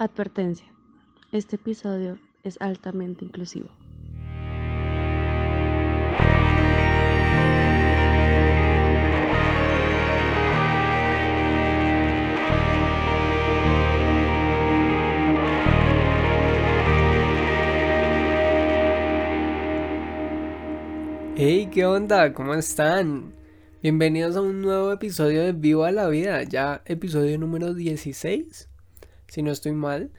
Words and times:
Advertencia. 0.00 0.68
Este 1.32 1.56
episodio 1.56 2.20
es 2.44 2.56
altamente 2.60 3.24
inclusivo. 3.24 3.68
Hey, 21.34 21.68
¿qué 21.72 21.86
onda? 21.86 22.32
¿Cómo 22.32 22.54
están? 22.54 23.34
Bienvenidos 23.82 24.36
a 24.36 24.42
un 24.42 24.62
nuevo 24.62 24.92
episodio 24.92 25.42
de 25.42 25.52
Viva 25.52 25.90
la 25.90 26.08
Vida, 26.08 26.44
ya 26.44 26.82
episodio 26.86 27.36
número 27.36 27.74
16, 27.74 28.67
si 29.28 29.42
no 29.42 29.50
estoy 29.52 29.72
mal. 29.72 30.10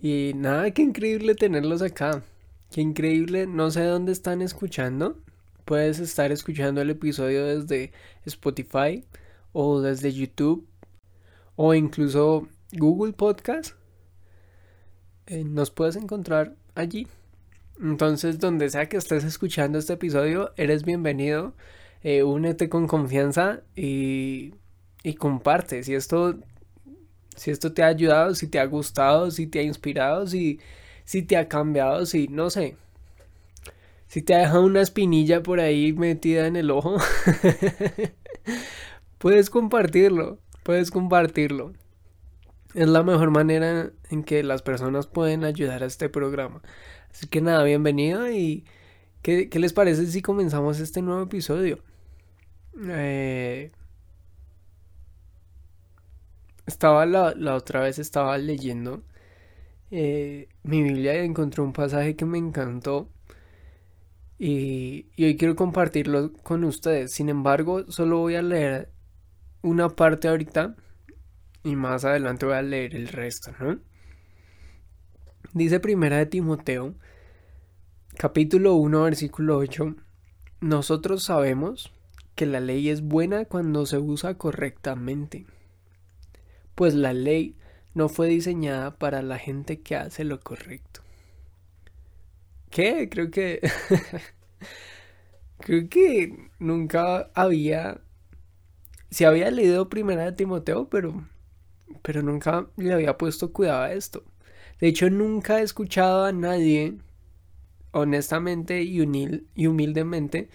Y 0.00 0.32
nada, 0.34 0.70
qué 0.70 0.82
increíble 0.82 1.34
tenerlos 1.34 1.82
acá. 1.82 2.22
Qué 2.70 2.80
increíble, 2.80 3.46
no 3.46 3.70
sé 3.70 3.84
dónde 3.84 4.12
están 4.12 4.42
escuchando. 4.42 5.18
Puedes 5.64 5.98
estar 5.98 6.30
escuchando 6.32 6.82
el 6.82 6.90
episodio 6.90 7.46
desde 7.46 7.92
Spotify 8.26 9.04
o 9.52 9.80
desde 9.80 10.12
YouTube 10.12 10.66
o 11.56 11.74
incluso 11.74 12.48
Google 12.72 13.12
Podcast. 13.12 13.74
Eh, 15.26 15.44
nos 15.44 15.70
puedes 15.70 15.96
encontrar 15.96 16.54
allí. 16.74 17.06
Entonces, 17.80 18.38
donde 18.38 18.68
sea 18.70 18.88
que 18.88 18.96
estés 18.96 19.24
escuchando 19.24 19.78
este 19.78 19.94
episodio, 19.94 20.52
eres 20.56 20.84
bienvenido. 20.84 21.54
Eh, 22.02 22.22
únete 22.22 22.68
con 22.68 22.86
confianza 22.86 23.62
y, 23.74 24.54
y 25.02 25.14
comparte. 25.14 25.82
Si 25.82 25.94
esto, 25.94 26.36
si 27.36 27.50
esto 27.50 27.72
te 27.72 27.82
ha 27.82 27.88
ayudado, 27.88 28.34
si 28.34 28.48
te 28.48 28.58
ha 28.58 28.64
gustado, 28.66 29.30
si 29.30 29.46
te 29.46 29.60
ha 29.60 29.62
inspirado, 29.62 30.26
si, 30.26 30.60
si 31.04 31.22
te 31.22 31.36
ha 31.36 31.48
cambiado, 31.48 32.06
si 32.06 32.28
no 32.28 32.50
sé. 32.50 32.76
Si 34.06 34.22
te 34.22 34.34
ha 34.34 34.38
dejado 34.38 34.64
una 34.64 34.80
espinilla 34.80 35.42
por 35.42 35.60
ahí 35.60 35.92
metida 35.92 36.46
en 36.46 36.56
el 36.56 36.70
ojo, 36.70 36.96
puedes 39.18 39.50
compartirlo. 39.50 40.38
Puedes 40.62 40.90
compartirlo. 40.90 41.74
Es 42.74 42.88
la 42.88 43.02
mejor 43.02 43.30
manera 43.30 43.92
en 44.10 44.24
que 44.24 44.42
las 44.42 44.62
personas 44.62 45.06
pueden 45.06 45.44
ayudar 45.44 45.82
a 45.82 45.86
este 45.86 46.08
programa. 46.08 46.62
Así 47.12 47.26
que 47.28 47.40
nada, 47.40 47.62
bienvenido 47.64 48.30
y 48.30 48.64
¿qué, 49.22 49.48
les 49.52 49.72
parece 49.72 50.06
si 50.06 50.22
comenzamos 50.22 50.80
este 50.80 51.02
nuevo 51.02 51.22
episodio? 51.22 51.78
Eh, 52.88 53.70
estaba 56.66 57.06
la, 57.06 57.54
otra 57.54 57.80
vez, 57.80 57.98
estaba 57.98 58.36
leyendo 58.38 59.02
eh, 59.90 60.48
mi 60.62 60.82
Biblia 60.82 61.22
y 61.22 61.26
encontré 61.26 61.62
un 61.62 61.72
pasaje 61.72 62.16
que 62.16 62.24
me 62.24 62.38
encantó 62.38 63.08
y, 64.38 65.06
y 65.16 65.24
hoy 65.24 65.36
quiero 65.36 65.56
compartirlo 65.56 66.32
con 66.42 66.64
ustedes. 66.64 67.12
Sin 67.12 67.28
embargo, 67.28 67.90
solo 67.90 68.18
voy 68.18 68.34
a 68.34 68.42
leer 68.42 68.90
una 69.62 69.88
parte 69.88 70.28
ahorita 70.28 70.76
y 71.64 71.76
más 71.76 72.04
adelante 72.04 72.46
voy 72.46 72.54
a 72.54 72.62
leer 72.62 72.94
el 72.94 73.08
resto. 73.08 73.50
Dice 75.54 75.80
primera 75.80 76.18
de 76.18 76.26
Timoteo, 76.26 76.94
capítulo 78.18 78.74
1, 78.74 79.02
versículo 79.04 79.56
8, 79.56 79.96
nosotros 80.60 81.24
sabemos 81.24 81.92
que 82.34 82.46
la 82.46 82.60
ley 82.60 82.90
es 82.90 83.02
buena 83.02 83.46
cuando 83.46 83.86
se 83.86 83.98
usa 83.98 84.36
correctamente, 84.36 85.46
pues 86.74 86.94
la 86.94 87.12
ley 87.12 87.56
no 87.94 88.08
fue 88.08 88.28
diseñada 88.28 88.96
para 88.98 89.22
la 89.22 89.38
gente 89.38 89.80
que 89.82 89.96
hace 89.96 90.24
lo 90.24 90.40
correcto. 90.40 91.02
¿Qué? 92.70 93.08
Creo 93.08 93.30
que... 93.30 93.60
creo 95.58 95.88
que 95.88 96.50
nunca 96.58 97.30
había... 97.34 98.00
Se 99.10 99.26
había 99.26 99.50
leído 99.50 99.88
primera 99.88 100.24
de 100.24 100.32
Timoteo, 100.32 100.88
pero... 100.88 101.28
Pero 102.02 102.22
nunca 102.22 102.68
le 102.76 102.92
había 102.94 103.18
puesto 103.18 103.52
cuidado 103.52 103.82
a 103.82 103.92
esto. 103.92 104.24
De 104.80 104.88
hecho, 104.88 105.10
nunca 105.10 105.60
he 105.60 105.62
escuchado 105.62 106.24
a 106.24 106.32
nadie, 106.32 106.98
honestamente 107.92 108.82
y, 108.82 109.02
y 109.54 109.66
humildemente, 109.66 110.50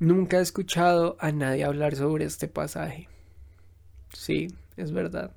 nunca 0.00 0.38
he 0.38 0.42
escuchado 0.42 1.16
a 1.20 1.32
nadie 1.32 1.64
hablar 1.64 1.96
sobre 1.96 2.24
este 2.26 2.48
pasaje. 2.48 3.08
Sí, 4.18 4.48
es 4.76 4.90
verdad. 4.90 5.30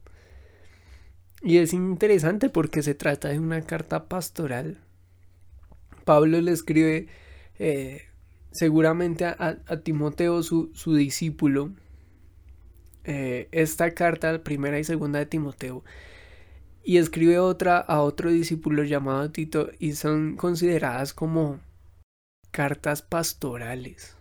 Y 1.44 1.60
es 1.60 1.72
interesante 1.72 2.50
porque 2.50 2.82
se 2.82 2.96
trata 2.96 3.30
de 3.30 3.38
una 3.38 3.62
carta 3.62 4.10
pastoral. 4.10 4.80
Pablo 6.04 6.42
le 6.42 6.52
escribe 6.52 7.08
eh, 7.60 8.06
seguramente 8.52 9.26
a, 9.26 9.60
Timoteo, 9.84 10.42
su, 10.42 10.72
discípulo, 10.96 11.72
eh, 13.04 13.48
esta 13.52 13.92
carta, 13.92 14.44
primera 14.44 14.80
y 14.80 14.84
segunda 14.84 15.20
de 15.20 15.28
Timoteo, 15.28 15.84
y 16.84 16.98
escribe 16.98 17.38
otra 17.38 17.78
a 17.78 18.02
otro 18.02 18.32
discípulo 18.32 18.84
llamado 18.84 19.30
Tito 19.32 19.70
y 19.78 19.94
son 19.94 20.38
consideradas 20.38 21.14
como 21.14 21.60
cartas 22.50 23.04
pastorales. 23.04 24.18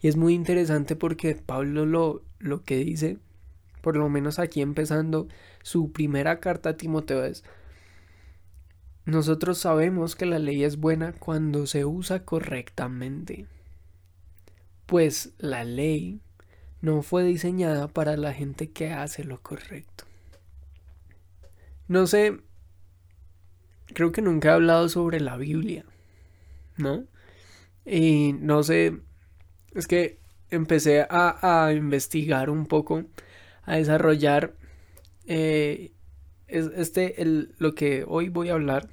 Y 0.00 0.08
es 0.08 0.16
muy 0.16 0.34
interesante 0.34 0.96
porque 0.96 1.34
Pablo 1.34 1.86
lo, 1.86 2.22
lo 2.38 2.62
que 2.62 2.76
dice, 2.76 3.18
por 3.82 3.96
lo 3.96 4.08
menos 4.08 4.38
aquí 4.38 4.62
empezando 4.62 5.28
su 5.62 5.92
primera 5.92 6.40
carta 6.40 6.70
a 6.70 6.76
Timoteo 6.76 7.24
es, 7.24 7.44
nosotros 9.04 9.58
sabemos 9.58 10.16
que 10.16 10.26
la 10.26 10.38
ley 10.38 10.64
es 10.64 10.76
buena 10.76 11.12
cuando 11.12 11.66
se 11.66 11.84
usa 11.84 12.24
correctamente, 12.24 13.46
pues 14.86 15.32
la 15.38 15.64
ley 15.64 16.20
no 16.80 17.02
fue 17.02 17.24
diseñada 17.24 17.88
para 17.88 18.16
la 18.16 18.32
gente 18.32 18.70
que 18.70 18.90
hace 18.90 19.24
lo 19.24 19.40
correcto. 19.42 20.04
No 21.88 22.06
sé, 22.06 22.40
creo 23.86 24.12
que 24.12 24.22
nunca 24.22 24.48
he 24.48 24.52
hablado 24.52 24.88
sobre 24.88 25.20
la 25.20 25.36
Biblia, 25.36 25.84
¿no? 26.76 27.04
Y 27.84 28.34
no 28.34 28.62
sé, 28.62 29.00
es 29.74 29.86
que 29.86 30.18
empecé 30.50 31.06
a, 31.08 31.72
investigar 31.74 32.50
un 32.50 32.66
poco, 32.66 33.04
a 33.62 33.76
desarrollar 33.76 34.54
eh, 35.26 35.92
este, 36.48 37.22
el, 37.22 37.54
lo 37.58 37.74
que 37.74 38.04
hoy 38.06 38.28
voy 38.28 38.48
a 38.50 38.54
hablar. 38.54 38.88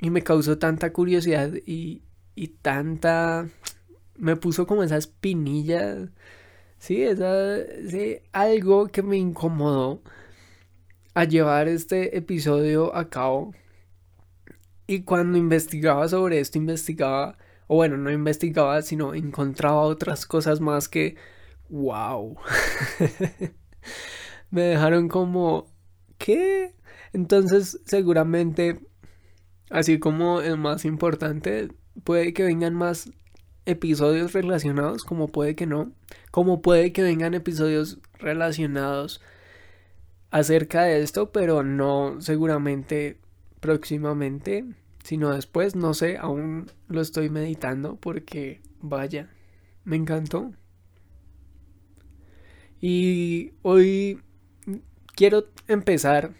Y 0.00 0.10
me 0.10 0.22
causó 0.22 0.58
tanta 0.58 0.92
curiosidad 0.92 1.52
y, 1.66 2.02
y 2.34 2.48
tanta... 2.48 3.48
Me 4.16 4.36
puso 4.36 4.66
como 4.66 4.82
esa 4.82 4.98
espinilla, 4.98 6.08
sí, 6.78 7.02
esa, 7.02 7.56
sí, 7.88 8.18
algo 8.32 8.88
que 8.88 9.02
me 9.02 9.16
incomodó 9.16 10.02
a 11.14 11.24
llevar 11.24 11.68
este 11.68 12.16
episodio 12.16 12.94
a 12.94 13.08
cabo. 13.08 13.54
Y 14.86 15.02
cuando 15.02 15.38
investigaba 15.38 16.08
sobre 16.08 16.40
esto, 16.40 16.58
investigaba, 16.58 17.38
o 17.66 17.76
bueno, 17.76 17.96
no 17.96 18.10
investigaba, 18.10 18.82
sino 18.82 19.14
encontraba 19.14 19.82
otras 19.82 20.26
cosas 20.26 20.60
más 20.60 20.88
que, 20.88 21.16
wow. 21.68 22.36
Me 24.50 24.62
dejaron 24.62 25.08
como, 25.08 25.66
¿qué? 26.18 26.74
Entonces, 27.12 27.80
seguramente, 27.86 28.80
así 29.70 29.98
como 29.98 30.40
el 30.40 30.58
más 30.58 30.84
importante, 30.84 31.68
puede 32.04 32.32
que 32.32 32.44
vengan 32.44 32.74
más 32.74 33.10
episodios 33.66 34.32
relacionados, 34.32 35.04
como 35.04 35.28
puede 35.28 35.54
que 35.54 35.66
no, 35.66 35.92
como 36.30 36.62
puede 36.62 36.92
que 36.92 37.02
vengan 37.02 37.34
episodios 37.34 37.98
relacionados 38.18 39.20
acerca 40.30 40.84
de 40.84 41.02
esto, 41.02 41.30
pero 41.32 41.62
no 41.62 42.20
seguramente 42.20 43.18
próximamente, 43.60 44.64
sino 45.02 45.34
después, 45.34 45.76
no 45.76 45.94
sé, 45.94 46.16
aún 46.18 46.70
lo 46.88 47.00
estoy 47.00 47.30
meditando 47.30 47.96
porque 47.96 48.60
vaya, 48.80 49.30
me 49.84 49.96
encantó. 49.96 50.52
Y 52.80 53.52
hoy 53.62 54.20
quiero 55.14 55.48
empezar 55.68 56.34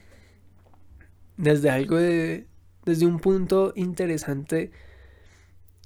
desde 1.36 1.70
algo 1.70 1.96
de 1.96 2.46
desde 2.84 3.06
un 3.06 3.18
punto 3.20 3.72
interesante 3.76 4.72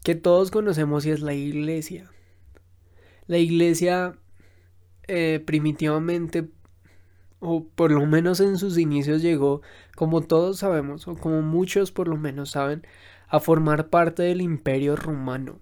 que 0.03 0.15
todos 0.15 0.51
conocemos 0.51 1.05
y 1.05 1.11
es 1.11 1.21
la 1.21 1.35
iglesia. 1.35 2.11
La 3.27 3.39
iglesia 3.39 4.19
eh, 5.09 5.43
primitivamente 5.45 6.49
o 7.41 7.67
por 7.69 7.91
lo 7.91 8.07
menos 8.07 8.41
en 8.41 8.59
sus 8.59 8.79
inicios 8.79 9.23
llegó, 9.23 9.63
como 9.95 10.23
todos 10.23 10.59
sabemos, 10.59 11.07
o 11.09 11.15
como 11.17 11.43
muchos 11.43 11.93
por 11.93 12.09
lo 12.09 12.17
menos 12.17 12.51
saben, 12.51 12.87
a 13.29 13.41
formar 13.41 13.89
parte 13.89 14.23
del 14.23 14.41
imperio 14.41 14.97
romano. 14.97 15.61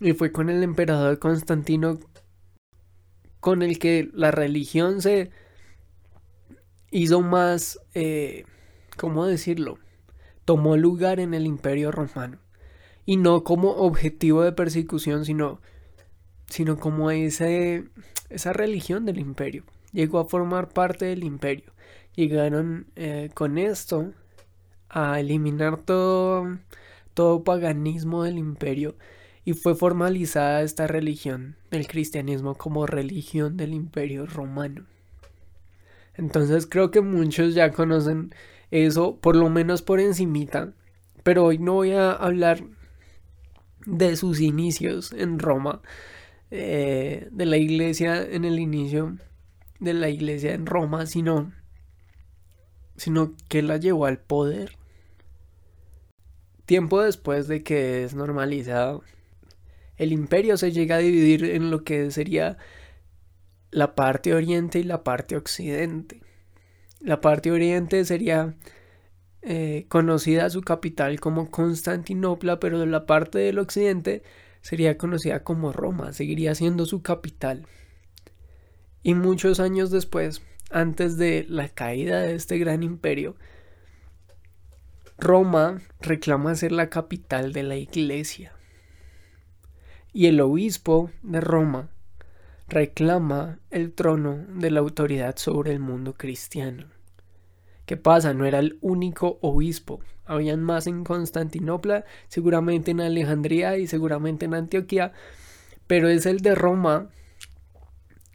Y 0.00 0.12
fue 0.14 0.32
con 0.32 0.50
el 0.50 0.62
emperador 0.62 1.18
Constantino 1.18 1.98
con 3.40 3.62
el 3.62 3.78
que 3.78 4.08
la 4.12 4.30
religión 4.30 5.02
se 5.02 5.30
hizo 6.90 7.22
más, 7.22 7.80
eh, 7.94 8.44
¿cómo 8.96 9.26
decirlo? 9.26 9.78
Tomó 10.44 10.76
lugar 10.76 11.18
en 11.20 11.34
el 11.34 11.46
imperio 11.46 11.90
romano. 11.90 12.38
Y 13.04 13.16
no 13.16 13.42
como 13.42 13.70
objetivo 13.70 14.42
de 14.42 14.52
persecución, 14.52 15.24
sino, 15.24 15.60
sino 16.46 16.78
como 16.78 17.10
ese, 17.10 17.88
esa 18.28 18.52
religión 18.52 19.06
del 19.06 19.18
imperio. 19.18 19.64
Llegó 19.92 20.18
a 20.20 20.26
formar 20.26 20.68
parte 20.70 21.06
del 21.06 21.24
imperio. 21.24 21.72
Llegaron 22.14 22.86
eh, 22.96 23.30
con 23.34 23.58
esto 23.58 24.12
a 24.88 25.20
eliminar 25.20 25.78
todo, 25.78 26.58
todo 27.14 27.44
paganismo 27.44 28.24
del 28.24 28.38
imperio 28.38 28.94
y 29.44 29.54
fue 29.54 29.74
formalizada 29.74 30.62
esta 30.62 30.86
religión 30.86 31.56
del 31.70 31.86
cristianismo 31.86 32.54
como 32.54 32.86
religión 32.86 33.56
del 33.56 33.74
imperio 33.74 34.26
romano. 34.26 34.86
Entonces 36.14 36.66
creo 36.66 36.90
que 36.90 37.00
muchos 37.00 37.54
ya 37.54 37.72
conocen 37.72 38.34
eso, 38.70 39.16
por 39.16 39.34
lo 39.34 39.48
menos 39.48 39.82
por 39.82 40.00
encimita, 40.00 40.72
pero 41.22 41.44
hoy 41.44 41.58
no 41.58 41.74
voy 41.74 41.92
a 41.92 42.12
hablar 42.12 42.62
de 43.86 44.16
sus 44.16 44.40
inicios 44.40 45.12
en 45.12 45.38
Roma, 45.38 45.82
eh, 46.50 47.28
de 47.30 47.46
la 47.46 47.56
iglesia 47.56 48.22
en 48.22 48.44
el 48.44 48.58
inicio 48.58 49.16
de 49.82 49.94
la 49.94 50.08
iglesia 50.08 50.54
en 50.54 50.66
Roma, 50.66 51.06
sino, 51.06 51.52
sino 52.96 53.34
que 53.48 53.62
la 53.62 53.76
llevó 53.76 54.06
al 54.06 54.18
poder. 54.18 54.78
Tiempo 56.66 57.02
después 57.02 57.48
de 57.48 57.62
que 57.62 58.04
es 58.04 58.14
normalizado, 58.14 59.02
el 59.96 60.12
imperio 60.12 60.56
se 60.56 60.72
llega 60.72 60.96
a 60.96 61.00
dividir 61.00 61.44
en 61.44 61.70
lo 61.70 61.82
que 61.84 62.10
sería 62.10 62.56
la 63.70 63.94
parte 63.94 64.34
oriente 64.34 64.78
y 64.78 64.84
la 64.84 65.02
parte 65.02 65.36
occidente. 65.36 66.22
La 67.00 67.20
parte 67.20 67.50
oriente 67.50 68.04
sería 68.04 68.54
eh, 69.42 69.86
conocida 69.88 70.48
su 70.50 70.62
capital 70.62 71.18
como 71.18 71.50
Constantinopla, 71.50 72.60
pero 72.60 72.86
la 72.86 73.06
parte 73.06 73.38
del 73.38 73.58
occidente 73.58 74.22
sería 74.60 74.96
conocida 74.96 75.42
como 75.42 75.72
Roma, 75.72 76.12
seguiría 76.12 76.54
siendo 76.54 76.86
su 76.86 77.02
capital. 77.02 77.66
Y 79.02 79.14
muchos 79.14 79.58
años 79.60 79.90
después, 79.90 80.42
antes 80.70 81.16
de 81.16 81.44
la 81.48 81.68
caída 81.68 82.20
de 82.20 82.34
este 82.34 82.58
gran 82.58 82.82
imperio, 82.82 83.36
Roma 85.18 85.80
reclama 86.00 86.54
ser 86.54 86.72
la 86.72 86.88
capital 86.88 87.52
de 87.52 87.62
la 87.62 87.76
iglesia. 87.76 88.52
Y 90.12 90.26
el 90.26 90.40
obispo 90.40 91.10
de 91.22 91.40
Roma 91.40 91.90
reclama 92.68 93.58
el 93.70 93.92
trono 93.92 94.44
de 94.48 94.70
la 94.70 94.80
autoridad 94.80 95.36
sobre 95.36 95.72
el 95.72 95.80
mundo 95.80 96.14
cristiano. 96.14 96.86
¿Qué 97.86 97.96
pasa? 97.96 98.32
No 98.34 98.46
era 98.46 98.58
el 98.58 98.78
único 98.80 99.38
obispo. 99.42 100.00
Habían 100.24 100.62
más 100.62 100.86
en 100.86 101.04
Constantinopla, 101.04 102.04
seguramente 102.28 102.92
en 102.92 103.00
Alejandría 103.00 103.76
y 103.78 103.86
seguramente 103.86 104.46
en 104.46 104.54
Antioquía, 104.54 105.12
pero 105.86 106.08
es 106.08 106.26
el 106.26 106.40
de 106.40 106.54
Roma 106.54 107.10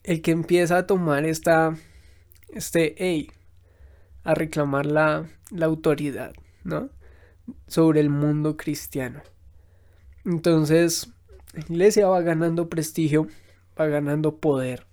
el 0.08 0.22
que 0.22 0.32
empieza 0.32 0.78
a 0.78 0.88
tomar 0.88 1.26
esta, 1.26 1.76
este, 2.50 3.28
a 4.24 4.34
reclamar 4.34 4.86
la, 4.86 5.28
la 5.52 5.66
autoridad, 5.66 6.34
¿no? 6.64 6.90
Sobre 7.68 8.00
el 8.00 8.10
mundo 8.10 8.56
cristiano. 8.56 9.22
Entonces, 10.26 11.14
la 11.54 11.62
iglesia 11.62 12.08
va 12.08 12.22
ganando 12.22 12.70
prestigio 12.70 13.28
va 13.80 13.88
ganando 13.88 14.38
poder 14.38 14.88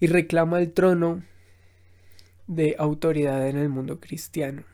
y 0.00 0.06
reclama 0.06 0.60
el 0.60 0.72
trono 0.72 1.22
de 2.46 2.76
autoridad 2.78 3.48
en 3.48 3.56
el 3.56 3.68
mundo 3.68 4.00
cristiano. 4.00 4.64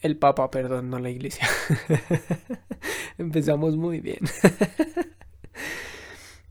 El 0.00 0.18
Papa, 0.18 0.50
perdón, 0.50 0.90
no 0.90 0.98
la 0.98 1.10
iglesia. 1.10 1.48
Empezamos 3.18 3.76
muy 3.76 4.00
bien. 4.00 4.18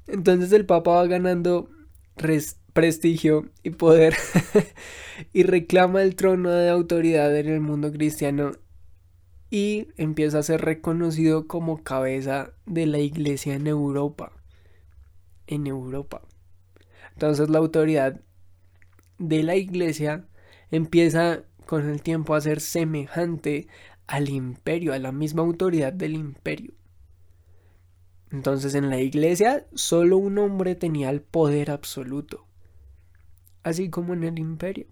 Entonces 0.07 0.51
el 0.51 0.65
Papa 0.65 0.91
va 0.91 1.07
ganando 1.07 1.69
prestigio 2.73 3.45
y 3.63 3.71
poder 3.71 4.15
y 5.33 5.43
reclama 5.43 6.01
el 6.01 6.15
trono 6.15 6.49
de 6.49 6.69
autoridad 6.69 7.35
en 7.37 7.49
el 7.49 7.61
mundo 7.61 7.91
cristiano 7.91 8.53
y 9.49 9.87
empieza 9.97 10.39
a 10.39 10.43
ser 10.43 10.61
reconocido 10.61 11.47
como 11.47 11.83
cabeza 11.83 12.53
de 12.65 12.85
la 12.85 12.99
iglesia 12.99 13.53
en 13.53 13.67
Europa 13.67 14.31
en 15.47 15.67
Europa. 15.67 16.21
Entonces 17.13 17.49
la 17.49 17.59
autoridad 17.59 18.21
de 19.17 19.43
la 19.43 19.55
iglesia 19.55 20.25
empieza 20.71 21.43
con 21.65 21.89
el 21.89 22.01
tiempo 22.01 22.35
a 22.35 22.41
ser 22.41 22.61
semejante 22.61 23.67
al 24.07 24.29
imperio, 24.29 24.93
a 24.93 24.99
la 24.99 25.11
misma 25.11 25.43
autoridad 25.43 25.93
del 25.93 26.15
imperio. 26.15 26.73
Entonces 28.35 28.75
en 28.75 28.89
la 28.89 28.99
iglesia 28.99 29.65
solo 29.75 30.17
un 30.17 30.37
hombre 30.39 30.75
tenía 30.75 31.09
el 31.09 31.21
poder 31.21 31.71
absoluto, 31.71 32.45
así 33.63 33.89
como 33.89 34.13
en 34.13 34.25
el 34.25 34.37
imperio. 34.39 34.87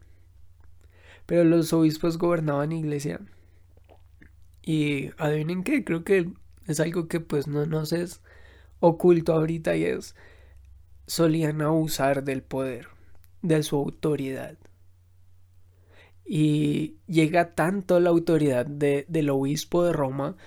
Pero 1.26 1.44
los 1.44 1.74
obispos 1.74 2.18
gobernaban 2.18 2.72
iglesia. 2.72 3.20
Y 4.62 5.10
adivinen 5.18 5.66
qué, 5.66 5.84
creo 5.84 6.06
que 6.06 6.32
es 6.66 6.80
algo 6.80 7.10
que 7.10 7.20
pues 7.20 7.48
no 7.48 7.66
nos 7.66 7.92
es 7.92 8.22
oculto 8.80 9.34
ahorita 9.34 9.76
y 9.76 9.84
es 9.84 10.16
solían 11.06 11.62
abusar 11.62 12.24
del 12.24 12.44
poder, 12.44 12.88
de 13.42 13.62
su 13.62 13.76
autoridad. 13.76 14.58
Y 16.24 16.96
llega 17.08 17.56
tanto 17.56 18.00
la 18.00 18.10
autoridad 18.10 18.66
de, 18.66 19.06
del 19.10 19.30
obispo 19.32 19.84
de 19.84 19.92
Roma 19.92 20.38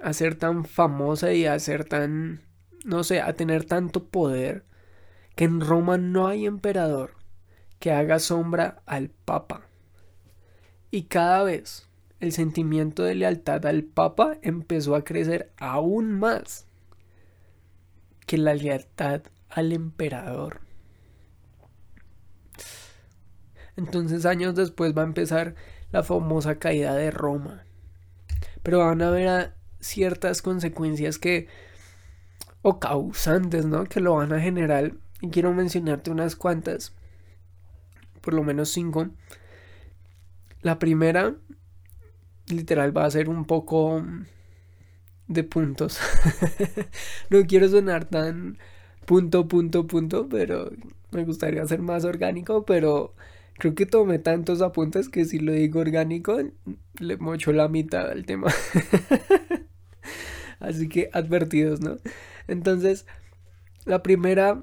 a 0.00 0.12
ser 0.12 0.34
tan 0.36 0.64
famosa 0.64 1.32
y 1.32 1.46
a 1.46 1.58
ser 1.58 1.84
tan, 1.84 2.42
no 2.84 3.04
sé, 3.04 3.20
a 3.20 3.32
tener 3.34 3.64
tanto 3.64 4.04
poder, 4.04 4.64
que 5.34 5.44
en 5.44 5.60
Roma 5.60 5.98
no 5.98 6.26
hay 6.26 6.46
emperador 6.46 7.14
que 7.78 7.92
haga 7.92 8.18
sombra 8.18 8.82
al 8.86 9.10
Papa. 9.10 9.66
Y 10.90 11.04
cada 11.04 11.42
vez 11.42 11.88
el 12.20 12.32
sentimiento 12.32 13.02
de 13.02 13.14
lealtad 13.14 13.66
al 13.66 13.84
Papa 13.84 14.38
empezó 14.42 14.94
a 14.94 15.04
crecer 15.04 15.52
aún 15.58 16.18
más 16.18 16.66
que 18.26 18.38
la 18.38 18.54
lealtad 18.54 19.22
al 19.48 19.72
emperador. 19.72 20.60
Entonces 23.76 24.24
años 24.24 24.54
después 24.54 24.96
va 24.96 25.02
a 25.02 25.06
empezar 25.06 25.54
la 25.92 26.02
famosa 26.02 26.58
caída 26.58 26.94
de 26.94 27.10
Roma. 27.10 27.64
Pero 28.62 28.78
van 28.78 29.02
a 29.02 29.08
haber 29.08 29.52
ciertas 29.86 30.42
consecuencias 30.42 31.18
que 31.18 31.48
o 32.62 32.80
causantes, 32.80 33.64
¿no? 33.64 33.84
Que 33.84 34.00
lo 34.00 34.16
van 34.16 34.32
a 34.32 34.40
generar. 34.40 34.92
Y 35.20 35.30
quiero 35.30 35.52
mencionarte 35.54 36.10
unas 36.10 36.36
cuantas. 36.36 36.92
Por 38.20 38.34
lo 38.34 38.42
menos 38.42 38.70
cinco. 38.70 39.08
La 40.62 40.78
primera, 40.78 41.36
literal, 42.48 42.96
va 42.96 43.04
a 43.04 43.10
ser 43.10 43.28
un 43.28 43.44
poco 43.44 44.04
de 45.28 45.44
puntos. 45.44 46.00
no 47.30 47.46
quiero 47.46 47.68
sonar 47.68 48.06
tan 48.06 48.58
punto, 49.04 49.46
punto, 49.46 49.86
punto, 49.86 50.28
pero 50.28 50.70
me 51.12 51.24
gustaría 51.24 51.64
ser 51.66 51.80
más 51.80 52.04
orgánico, 52.04 52.64
pero 52.64 53.14
creo 53.58 53.74
que 53.74 53.86
tomé 53.86 54.18
tantos 54.18 54.60
apuntes 54.60 55.08
que 55.08 55.24
si 55.24 55.38
lo 55.38 55.52
digo 55.52 55.80
orgánico, 55.80 56.38
le 56.98 57.16
mocho 57.16 57.52
la 57.52 57.68
mitad 57.68 58.08
del 58.08 58.26
tema. 58.26 58.52
Así 60.60 60.88
que 60.88 61.10
advertidos, 61.12 61.80
¿no? 61.80 61.98
Entonces, 62.48 63.06
la 63.84 64.02
primera 64.02 64.62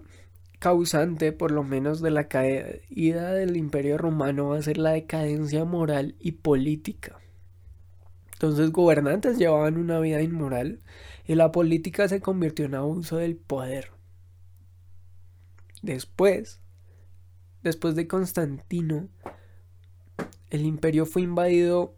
causante, 0.59 1.31
por 1.31 1.51
lo 1.51 1.63
menos, 1.63 2.01
de 2.01 2.11
la 2.11 2.27
caída 2.27 3.33
del 3.33 3.57
imperio 3.57 3.97
romano 3.97 4.49
va 4.49 4.57
a 4.57 4.61
ser 4.61 4.77
la 4.77 4.91
decadencia 4.91 5.65
moral 5.65 6.15
y 6.19 6.33
política. 6.33 7.19
Entonces, 8.33 8.71
gobernantes 8.71 9.37
llevaban 9.37 9.77
una 9.77 9.99
vida 9.99 10.21
inmoral 10.21 10.81
y 11.25 11.35
la 11.35 11.51
política 11.51 12.07
se 12.07 12.21
convirtió 12.21 12.65
en 12.65 12.75
abuso 12.75 13.17
del 13.17 13.35
poder. 13.35 13.91
Después, 15.81 16.61
después 17.61 17.95
de 17.95 18.07
Constantino, 18.07 19.09
el 20.49 20.65
imperio 20.65 21.05
fue 21.05 21.23
invadido 21.23 21.95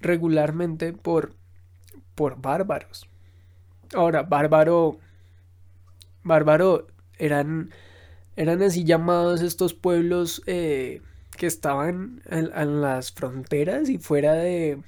regularmente 0.00 0.92
por, 0.92 1.34
por 2.14 2.40
bárbaros. 2.40 3.08
Ahora, 3.94 4.22
bárbaro, 4.22 4.98
bárbaro 6.22 6.86
eran, 7.18 7.70
eran 8.36 8.62
así 8.62 8.84
llamados 8.84 9.42
estos 9.42 9.74
pueblos 9.74 10.42
eh, 10.46 11.02
que 11.36 11.46
estaban 11.46 12.22
en, 12.26 12.80
las 12.80 13.12
fronteras 13.12 13.88
y 13.88 13.98
fuera 13.98 14.34
de, 14.34 14.82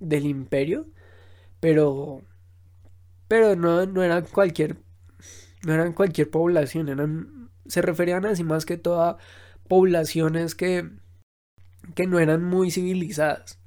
del 0.00 0.26
imperio, 0.26 0.86
pero, 1.60 2.22
pero 3.28 3.56
no, 3.56 3.86
no 3.86 4.02
era 4.02 4.22
cualquier 4.22 4.76
no 5.64 5.74
eran 5.74 5.92
cualquier 5.92 6.30
población, 6.30 6.88
eran, 6.88 7.50
se 7.66 7.82
referían 7.82 8.26
así 8.26 8.44
más 8.44 8.66
que 8.66 8.76
toda 8.76 9.18
poblaciones 9.68 10.54
que, 10.54 10.90
que 11.94 12.06
no 12.06 12.18
eran 12.18 12.44
muy 12.44 12.70
civilizadas. 12.70 13.58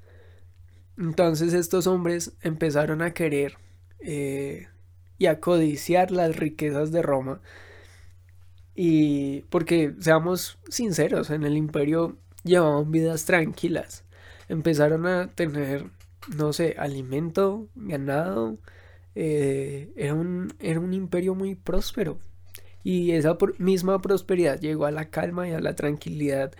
Entonces 0.98 1.54
estos 1.54 1.88
hombres 1.88 2.34
empezaron 2.42 3.02
a 3.02 3.14
querer 3.14 3.58
eh, 4.00 4.68
y 5.18 5.26
a 5.28 5.40
codiciar 5.40 6.12
las 6.12 6.36
riquezas 6.36 6.92
de 6.92 7.02
Roma. 7.02 7.42
Y 8.76 9.42
porque, 9.44 9.96
seamos 10.00 10.60
sinceros, 10.70 11.30
en 11.30 11.44
el 11.44 11.58
imperio 11.58 12.18
llevaban 12.44 12.92
vidas 12.92 13.26
tranquilas. 13.26 14.04
Empezaron 14.50 15.06
a 15.08 15.28
tener, 15.34 15.90
no 16.36 16.54
sé, 16.54 16.76
alimento, 16.78 17.70
ganado. 17.76 18.58
Eh, 19.16 19.92
era, 19.96 20.14
un, 20.14 20.54
era 20.60 20.80
un 20.80 20.94
imperio 20.94 21.36
muy 21.36 21.56
próspero. 21.56 22.20
Y 22.84 23.12
esa 23.12 23.38
misma 23.58 24.02
prosperidad 24.02 24.60
llegó 24.60 24.86
a 24.86 24.92
la 24.92 25.10
calma 25.10 25.48
y 25.50 25.54
a 25.54 25.60
la 25.60 25.76
tranquilidad 25.76 26.54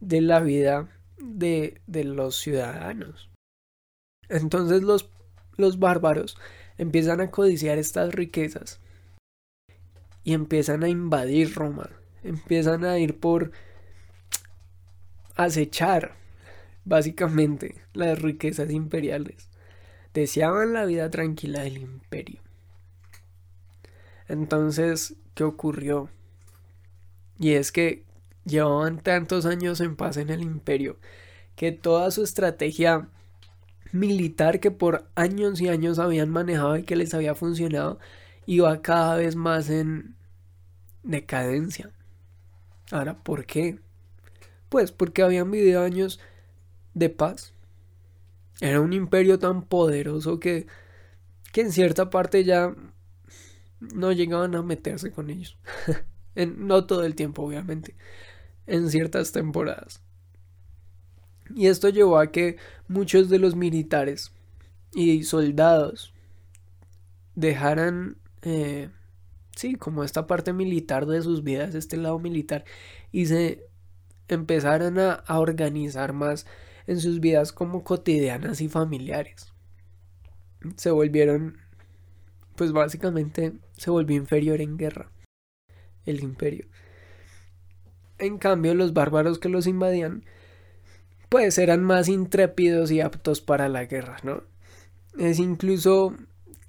de 0.00 0.20
la 0.20 0.40
vida 0.40 0.88
de, 1.18 1.80
de 1.86 2.04
los 2.04 2.36
ciudadanos. 2.36 3.29
Entonces 4.30 4.82
los, 4.82 5.10
los 5.56 5.78
bárbaros 5.78 6.38
empiezan 6.78 7.20
a 7.20 7.30
codiciar 7.30 7.78
estas 7.78 8.14
riquezas 8.14 8.80
y 10.24 10.32
empiezan 10.32 10.84
a 10.84 10.88
invadir 10.88 11.54
Roma, 11.54 11.90
empiezan 12.22 12.84
a 12.84 12.98
ir 12.98 13.18
por 13.18 13.52
acechar 15.34 16.14
básicamente 16.84 17.82
las 17.92 18.20
riquezas 18.20 18.70
imperiales. 18.70 19.48
Deseaban 20.14 20.72
la 20.72 20.84
vida 20.86 21.10
tranquila 21.10 21.62
del 21.62 21.78
imperio. 21.78 22.40
Entonces, 24.28 25.16
¿qué 25.34 25.44
ocurrió? 25.44 26.08
Y 27.38 27.52
es 27.52 27.72
que 27.72 28.04
llevaban 28.44 29.00
tantos 29.00 29.46
años 29.46 29.80
en 29.80 29.96
paz 29.96 30.16
en 30.16 30.30
el 30.30 30.42
imperio 30.42 30.98
que 31.56 31.72
toda 31.72 32.10
su 32.10 32.22
estrategia 32.22 33.08
militar 33.92 34.60
que 34.60 34.70
por 34.70 35.10
años 35.14 35.60
y 35.60 35.68
años 35.68 35.98
habían 35.98 36.30
manejado 36.30 36.76
y 36.76 36.84
que 36.84 36.96
les 36.96 37.14
había 37.14 37.34
funcionado 37.34 37.98
iba 38.46 38.82
cada 38.82 39.16
vez 39.16 39.36
más 39.36 39.70
en 39.70 40.16
decadencia. 41.02 41.90
Ahora, 42.90 43.22
¿por 43.22 43.46
qué? 43.46 43.78
Pues 44.68 44.92
porque 44.92 45.22
habían 45.22 45.50
vivido 45.50 45.82
años 45.82 46.20
de 46.94 47.10
paz. 47.10 47.54
Era 48.60 48.80
un 48.80 48.92
imperio 48.92 49.38
tan 49.38 49.62
poderoso 49.62 50.40
que, 50.40 50.66
que 51.52 51.62
en 51.62 51.72
cierta 51.72 52.10
parte 52.10 52.44
ya 52.44 52.74
no 53.80 54.12
llegaban 54.12 54.54
a 54.54 54.62
meterse 54.62 55.10
con 55.10 55.30
ellos. 55.30 55.58
no 56.36 56.86
todo 56.86 57.04
el 57.04 57.14
tiempo, 57.14 57.42
obviamente. 57.42 57.96
En 58.66 58.90
ciertas 58.90 59.32
temporadas. 59.32 60.02
Y 61.54 61.66
esto 61.66 61.88
llevó 61.88 62.18
a 62.18 62.30
que 62.30 62.56
muchos 62.88 63.28
de 63.28 63.38
los 63.38 63.56
militares 63.56 64.32
y 64.92 65.24
soldados 65.24 66.12
dejaran, 67.34 68.16
eh, 68.42 68.90
sí, 69.56 69.74
como 69.74 70.04
esta 70.04 70.26
parte 70.26 70.52
militar 70.52 71.06
de 71.06 71.22
sus 71.22 71.42
vidas, 71.42 71.74
este 71.74 71.96
lado 71.96 72.18
militar, 72.18 72.64
y 73.12 73.26
se 73.26 73.66
empezaran 74.28 74.98
a, 74.98 75.12
a 75.12 75.38
organizar 75.38 76.12
más 76.12 76.46
en 76.86 77.00
sus 77.00 77.20
vidas 77.20 77.52
como 77.52 77.84
cotidianas 77.84 78.60
y 78.60 78.68
familiares. 78.68 79.52
Se 80.76 80.90
volvieron, 80.90 81.58
pues 82.56 82.72
básicamente 82.72 83.54
se 83.76 83.90
volvió 83.90 84.16
inferior 84.16 84.60
en 84.60 84.76
guerra, 84.76 85.10
el 86.04 86.20
imperio. 86.20 86.66
En 88.18 88.38
cambio, 88.38 88.74
los 88.74 88.92
bárbaros 88.92 89.38
que 89.38 89.48
los 89.48 89.66
invadían 89.66 90.24
pues 91.30 91.56
eran 91.56 91.82
más 91.82 92.08
intrépidos 92.08 92.90
y 92.90 93.00
aptos 93.00 93.40
para 93.40 93.70
la 93.70 93.86
guerra, 93.86 94.18
¿no? 94.22 94.42
Es 95.18 95.38
incluso 95.38 96.14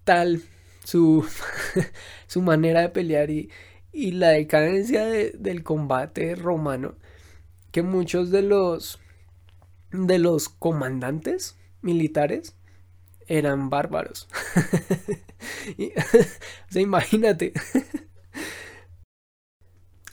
tal 0.06 0.42
su, 0.86 1.28
su 2.28 2.42
manera 2.42 2.82
de 2.82 2.90
pelear 2.90 3.30
y, 3.30 3.50
y 3.92 4.12
la 4.12 4.30
decadencia 4.30 5.06
del 5.06 5.64
combate 5.64 6.36
romano 6.36 6.96
que 7.72 7.82
muchos 7.82 8.32
de 8.32 8.42
los 8.44 9.00
de 9.92 10.20
los 10.20 10.48
comandantes 10.48 11.58
militares 11.82 12.56
eran 13.28 13.70
bárbaros. 13.70 14.30
o 15.78 16.72
sea, 16.72 16.82
imagínate. 16.82 17.54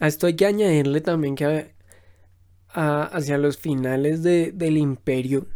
A 0.01 0.07
esto 0.07 0.27
hay 0.27 0.37
que 0.37 0.47
añadirle 0.47 1.01
también 1.01 1.35
que 1.35 1.75
hacia 2.71 3.39
los 3.39 3.57
finales 3.59 4.23
del 4.23 4.77
imperio 4.77 5.47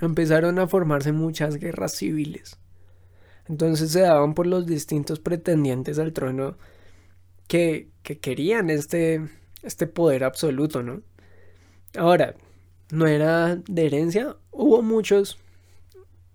empezaron 0.00 0.58
a 0.58 0.68
formarse 0.68 1.12
muchas 1.12 1.56
guerras 1.56 1.92
civiles. 1.92 2.58
Entonces 3.48 3.90
se 3.90 4.00
daban 4.00 4.34
por 4.34 4.46
los 4.46 4.66
distintos 4.66 5.20
pretendientes 5.20 5.98
al 5.98 6.12
trono 6.12 6.56
que, 7.46 7.88
que 8.02 8.18
querían 8.18 8.70
este, 8.70 9.28
este 9.62 9.86
poder 9.86 10.24
absoluto, 10.24 10.82
¿no? 10.82 11.02
Ahora, 11.96 12.34
no 12.90 13.06
era 13.06 13.56
de 13.56 13.86
herencia, 13.86 14.36
hubo 14.50 14.82
muchos 14.82 15.38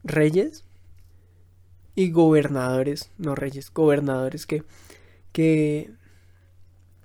reyes 0.03 0.63
y 1.95 2.11
gobernadores, 2.11 3.11
no 3.17 3.35
reyes, 3.35 3.71
gobernadores 3.73 4.45
que, 4.45 4.63
que 5.31 5.91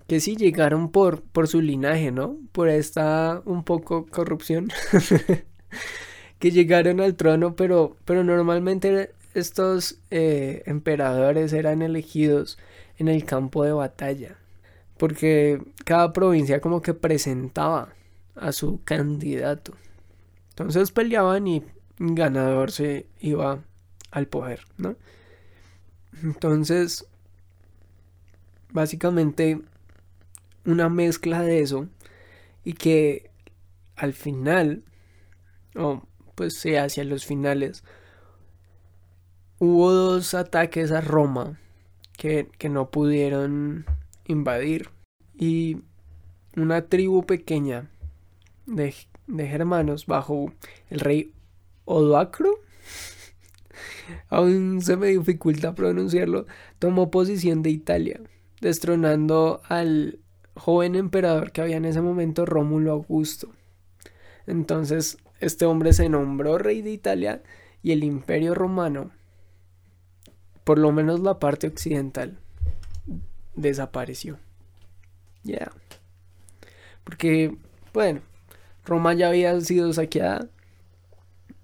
que 0.07 0.21
sí 0.21 0.37
llegaron 0.37 0.91
por, 0.91 1.23
por 1.23 1.49
su 1.49 1.61
linaje, 1.61 2.13
¿no? 2.13 2.39
Por 2.53 2.69
esta 2.69 3.43
un 3.45 3.65
poco 3.65 4.07
corrupción. 4.07 4.69
que 6.39 6.51
llegaron 6.51 7.01
al 7.01 7.15
trono, 7.15 7.57
pero, 7.57 7.97
pero 8.05 8.23
normalmente 8.23 9.15
estos 9.35 9.99
eh, 10.11 10.63
emperadores 10.67 11.53
eran 11.53 11.83
elegidos 11.83 12.59
en 12.99 13.09
el 13.09 13.25
campo 13.25 13.65
de 13.65 13.73
batalla. 13.73 14.37
Porque 14.99 15.63
cada 15.85 16.13
provincia 16.13 16.61
como 16.61 16.83
que 16.83 16.95
presentaba 16.95 17.95
a 18.37 18.53
su 18.53 18.83
candidato. 18.85 19.75
Entonces 20.51 20.93
peleaban 20.93 21.47
y 21.47 21.65
ganador 21.99 22.71
se 22.71 23.07
iba 23.21 23.61
al 24.11 24.27
poder, 24.27 24.61
¿no? 24.77 24.97
Entonces, 26.23 27.07
básicamente 28.71 29.61
una 30.65 30.89
mezcla 30.89 31.43
de 31.43 31.61
eso 31.61 31.89
y 32.65 32.75
que 32.75 33.31
al 33.97 34.13
final, 34.13 34.85
o 35.77 36.03
pues 36.35 36.59
sí, 36.59 36.75
hacia 36.77 37.05
los 37.05 37.27
finales, 37.27 37.85
hubo 39.59 39.93
dos 39.93 40.35
ataques 40.35 40.91
a 40.91 41.01
Roma 41.01 41.59
que, 42.17 42.49
que 42.59 42.69
no 42.69 42.91
pudieron 42.91 43.87
invadir. 44.27 44.91
Y 45.37 45.79
una 46.57 46.87
tribu 46.87 47.25
pequeña 47.25 47.91
de, 48.67 48.95
de 49.27 49.49
germanos 49.49 50.07
bajo 50.07 50.53
el 50.91 51.01
rey 51.01 51.33
Odoacro 51.85 52.51
aún 54.29 54.81
se 54.81 54.97
me 54.97 55.09
dificulta 55.09 55.75
pronunciarlo, 55.75 56.47
tomó 56.79 57.11
posición 57.11 57.63
de 57.63 57.71
Italia, 57.71 58.21
destronando 58.61 59.61
al 59.69 60.21
joven 60.57 60.95
emperador 60.95 61.53
que 61.53 61.61
había 61.61 61.77
en 61.77 61.85
ese 61.85 62.01
momento, 62.01 62.47
Rómulo 62.47 62.93
Augusto. 62.93 63.49
Entonces, 64.47 65.19
este 65.41 65.65
hombre 65.65 65.93
se 65.93 66.09
nombró 66.09 66.59
rey 66.59 66.83
de 66.83 66.91
Italia 66.91 67.43
y 67.83 67.93
el 67.93 68.05
imperio 68.05 68.55
romano, 68.55 69.11
por 70.65 70.79
lo 70.79 70.93
menos 70.93 71.21
la 71.21 71.39
parte 71.39 71.67
occidental, 71.67 72.39
desapareció. 73.55 74.39
Ya. 75.43 75.71
Porque, 77.05 77.57
bueno, 77.93 78.21
Roma 78.85 79.13
ya 79.15 79.29
había 79.29 79.61
sido 79.61 79.93
saqueada 79.93 80.49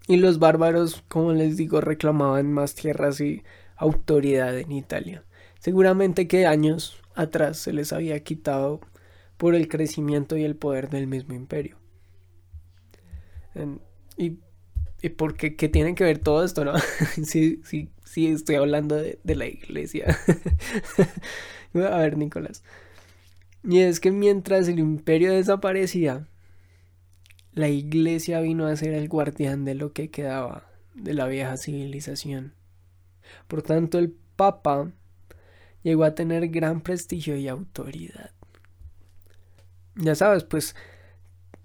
y 0.06 0.16
los 0.16 0.38
bárbaros, 0.38 1.04
como 1.08 1.32
les 1.32 1.56
digo, 1.56 1.80
reclamaban 1.80 2.52
más 2.52 2.74
tierras 2.74 3.20
y 3.20 3.42
autoridad 3.76 4.58
en 4.58 4.72
Italia. 4.72 5.24
Seguramente 5.58 6.28
que 6.28 6.46
años 6.46 7.00
atrás 7.20 7.58
se 7.58 7.72
les 7.72 7.92
había 7.92 8.22
quitado 8.22 8.80
por 9.36 9.54
el 9.54 9.68
crecimiento 9.68 10.36
y 10.36 10.44
el 10.44 10.56
poder 10.56 10.90
del 10.90 11.06
mismo 11.06 11.34
imperio. 11.34 11.76
y, 14.16 14.38
y 15.02 15.08
porque 15.10 15.56
qué 15.56 15.68
tiene 15.68 15.94
que 15.94 16.04
ver 16.04 16.18
todo 16.18 16.44
esto, 16.44 16.64
¿no? 16.64 16.74
sí, 17.24 17.60
sí, 17.64 17.90
sí, 18.04 18.26
estoy 18.28 18.56
hablando 18.56 18.96
de, 18.96 19.18
de 19.24 19.34
la 19.34 19.46
iglesia. 19.46 20.18
A 21.74 21.98
ver, 21.98 22.16
Nicolás. 22.18 22.62
Y 23.62 23.80
es 23.80 24.00
que 24.00 24.10
mientras 24.10 24.68
el 24.68 24.78
imperio 24.78 25.32
desaparecía, 25.32 26.26
la 27.52 27.68
iglesia 27.68 28.40
vino 28.40 28.66
a 28.66 28.76
ser 28.76 28.94
el 28.94 29.08
guardián 29.08 29.64
de 29.64 29.74
lo 29.74 29.92
que 29.92 30.10
quedaba 30.10 30.70
de 30.94 31.14
la 31.14 31.26
vieja 31.26 31.56
civilización. 31.56 32.54
Por 33.48 33.62
tanto, 33.62 33.98
el 33.98 34.14
Papa 34.36 34.92
llegó 35.82 36.04
a 36.04 36.14
tener 36.14 36.48
gran 36.48 36.80
prestigio 36.80 37.36
y 37.36 37.48
autoridad. 37.48 38.32
ya 39.96 40.14
sabes, 40.14 40.44
pues 40.44 40.74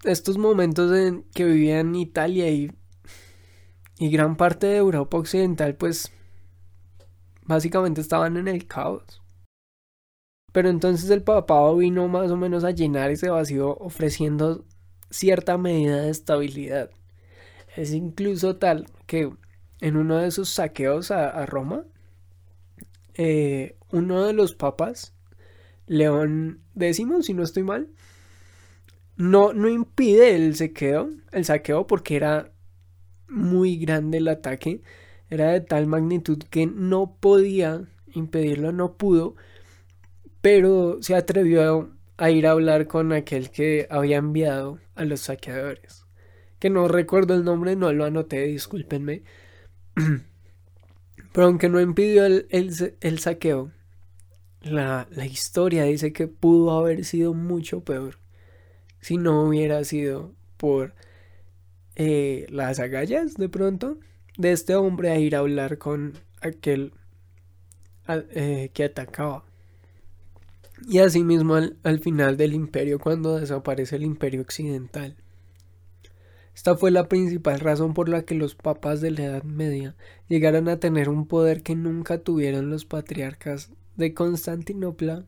estos 0.04 0.38
momentos 0.38 0.92
en 0.96 1.24
que 1.34 1.44
vivía 1.44 1.80
en 1.80 1.94
Italia 1.94 2.50
y, 2.50 2.70
y 3.98 4.10
gran 4.10 4.36
parte 4.36 4.66
de 4.66 4.76
Europa 4.76 5.16
Occidental, 5.18 5.74
pues 5.76 6.12
básicamente 7.42 8.00
estaban 8.00 8.36
en 8.36 8.48
el 8.48 8.66
caos. 8.66 9.22
Pero 10.52 10.68
entonces 10.70 11.10
el 11.10 11.22
papado 11.22 11.76
vino 11.76 12.08
más 12.08 12.30
o 12.30 12.36
menos 12.36 12.64
a 12.64 12.70
llenar 12.70 13.10
ese 13.10 13.28
vacío 13.28 13.76
ofreciendo 13.78 14.64
cierta 15.10 15.58
medida 15.58 16.02
de 16.02 16.10
estabilidad. 16.10 16.90
Es 17.76 17.92
incluso 17.92 18.56
tal 18.56 18.86
que 19.06 19.30
en 19.80 19.96
uno 19.96 20.16
de 20.16 20.30
sus 20.30 20.48
saqueos 20.48 21.10
a, 21.10 21.44
Roma, 21.46 21.84
eh, 23.16 23.76
uno 23.90 24.24
de 24.24 24.32
los 24.32 24.54
papas, 24.54 25.14
León 25.86 26.60
X, 26.78 27.06
si 27.22 27.34
no 27.34 27.42
estoy 27.42 27.62
mal, 27.62 27.88
no, 29.16 29.52
no 29.52 29.68
impide 29.68 30.34
el 30.34 30.54
saqueo, 30.54 31.10
el 31.32 31.44
saqueo 31.44 31.86
porque 31.86 32.16
era 32.16 32.52
muy 33.28 33.78
grande 33.78 34.18
el 34.18 34.28
ataque, 34.28 34.82
era 35.30 35.52
de 35.52 35.60
tal 35.60 35.86
magnitud 35.86 36.38
que 36.50 36.66
no 36.66 37.16
podía 37.18 37.84
impedirlo, 38.12 38.72
no 38.72 38.96
pudo, 38.96 39.36
pero 40.40 40.98
se 41.00 41.14
atrevió 41.14 41.90
a 42.18 42.30
ir 42.30 42.46
a 42.46 42.52
hablar 42.52 42.86
con 42.86 43.12
aquel 43.12 43.50
que 43.50 43.86
había 43.90 44.18
enviado 44.18 44.78
a 44.94 45.04
los 45.04 45.20
saqueadores. 45.20 46.06
Que 46.58 46.70
no 46.70 46.88
recuerdo 46.88 47.34
el 47.34 47.44
nombre, 47.44 47.76
no 47.76 47.92
lo 47.92 48.04
anoté, 48.04 48.46
discúlpenme. 48.46 49.22
Pero 51.36 51.48
aunque 51.48 51.68
no 51.68 51.82
impidió 51.82 52.24
el, 52.24 52.46
el, 52.48 53.18
saqueo, 53.18 53.70
la, 54.62 55.06
la 55.10 55.26
historia 55.26 55.84
dice 55.84 56.14
que 56.14 56.28
pudo 56.28 56.70
haber 56.70 57.04
sido 57.04 57.34
mucho 57.34 57.84
peor 57.84 58.18
si 59.02 59.18
no 59.18 59.42
hubiera 59.42 59.84
sido 59.84 60.32
por 60.56 60.94
eh, 61.94 62.46
las 62.48 62.80
agallas 62.80 63.34
de 63.34 63.50
pronto 63.50 63.98
de 64.38 64.52
este 64.52 64.76
hombre 64.76 65.10
a 65.10 65.18
ir 65.18 65.36
a 65.36 65.40
hablar 65.40 65.76
con 65.76 66.14
aquel 66.40 66.94
eh, 68.08 68.70
que 68.72 68.84
atacaba. 68.84 69.44
Y 70.88 71.00
asimismo 71.00 71.56
al, 71.56 71.76
al 71.82 72.00
final 72.00 72.38
del 72.38 72.54
imperio 72.54 72.98
cuando 72.98 73.38
desaparece 73.38 73.96
el 73.96 74.04
imperio 74.04 74.40
occidental. 74.40 75.18
Esta 76.56 76.74
fue 76.74 76.90
la 76.90 77.06
principal 77.06 77.60
razón 77.60 77.92
por 77.92 78.08
la 78.08 78.22
que 78.22 78.34
los 78.34 78.54
papas 78.54 79.02
de 79.02 79.10
la 79.10 79.24
Edad 79.24 79.42
Media 79.42 79.94
llegaron 80.26 80.70
a 80.70 80.80
tener 80.80 81.10
un 81.10 81.26
poder 81.26 81.62
que 81.62 81.76
nunca 81.76 82.16
tuvieron 82.16 82.70
los 82.70 82.86
patriarcas 82.86 83.70
de 83.94 84.14
Constantinopla 84.14 85.26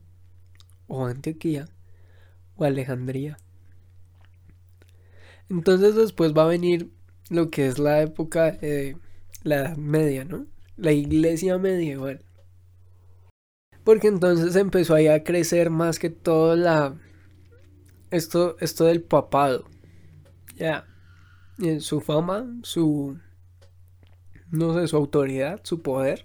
o 0.87 1.05
Antioquía 1.05 1.69
o 2.57 2.65
Alejandría. 2.65 3.37
Entonces 5.51 5.97
después 5.97 6.33
va 6.33 6.45
a 6.45 6.49
venir 6.49 6.91
lo 7.29 7.51
que 7.51 7.67
es 7.67 7.79
la 7.79 8.01
época 8.01 8.53
de 8.53 8.97
la 9.43 9.57
Edad 9.57 9.77
Media, 9.77 10.25
¿no? 10.25 10.47
La 10.77 10.93
iglesia 10.93 11.59
medieval. 11.59 12.25
Porque 13.85 14.09
entonces 14.09 14.57
empezó 14.57 14.95
ahí 14.95 15.09
a 15.09 15.25
crecer 15.25 15.69
más 15.69 15.99
que 15.99 16.09
todo 16.09 16.57
la... 16.57 16.97
Esto, 18.11 18.57
esto 18.61 18.87
del 18.87 19.03
papado. 19.03 19.67
Ya. 20.57 20.87
Su 21.81 22.01
fama, 22.01 22.47
su... 22.63 23.19
No 24.51 24.75
sé, 24.75 24.87
su 24.89 24.97
autoridad, 24.97 25.61
su 25.65 25.83
poder. 25.83 26.25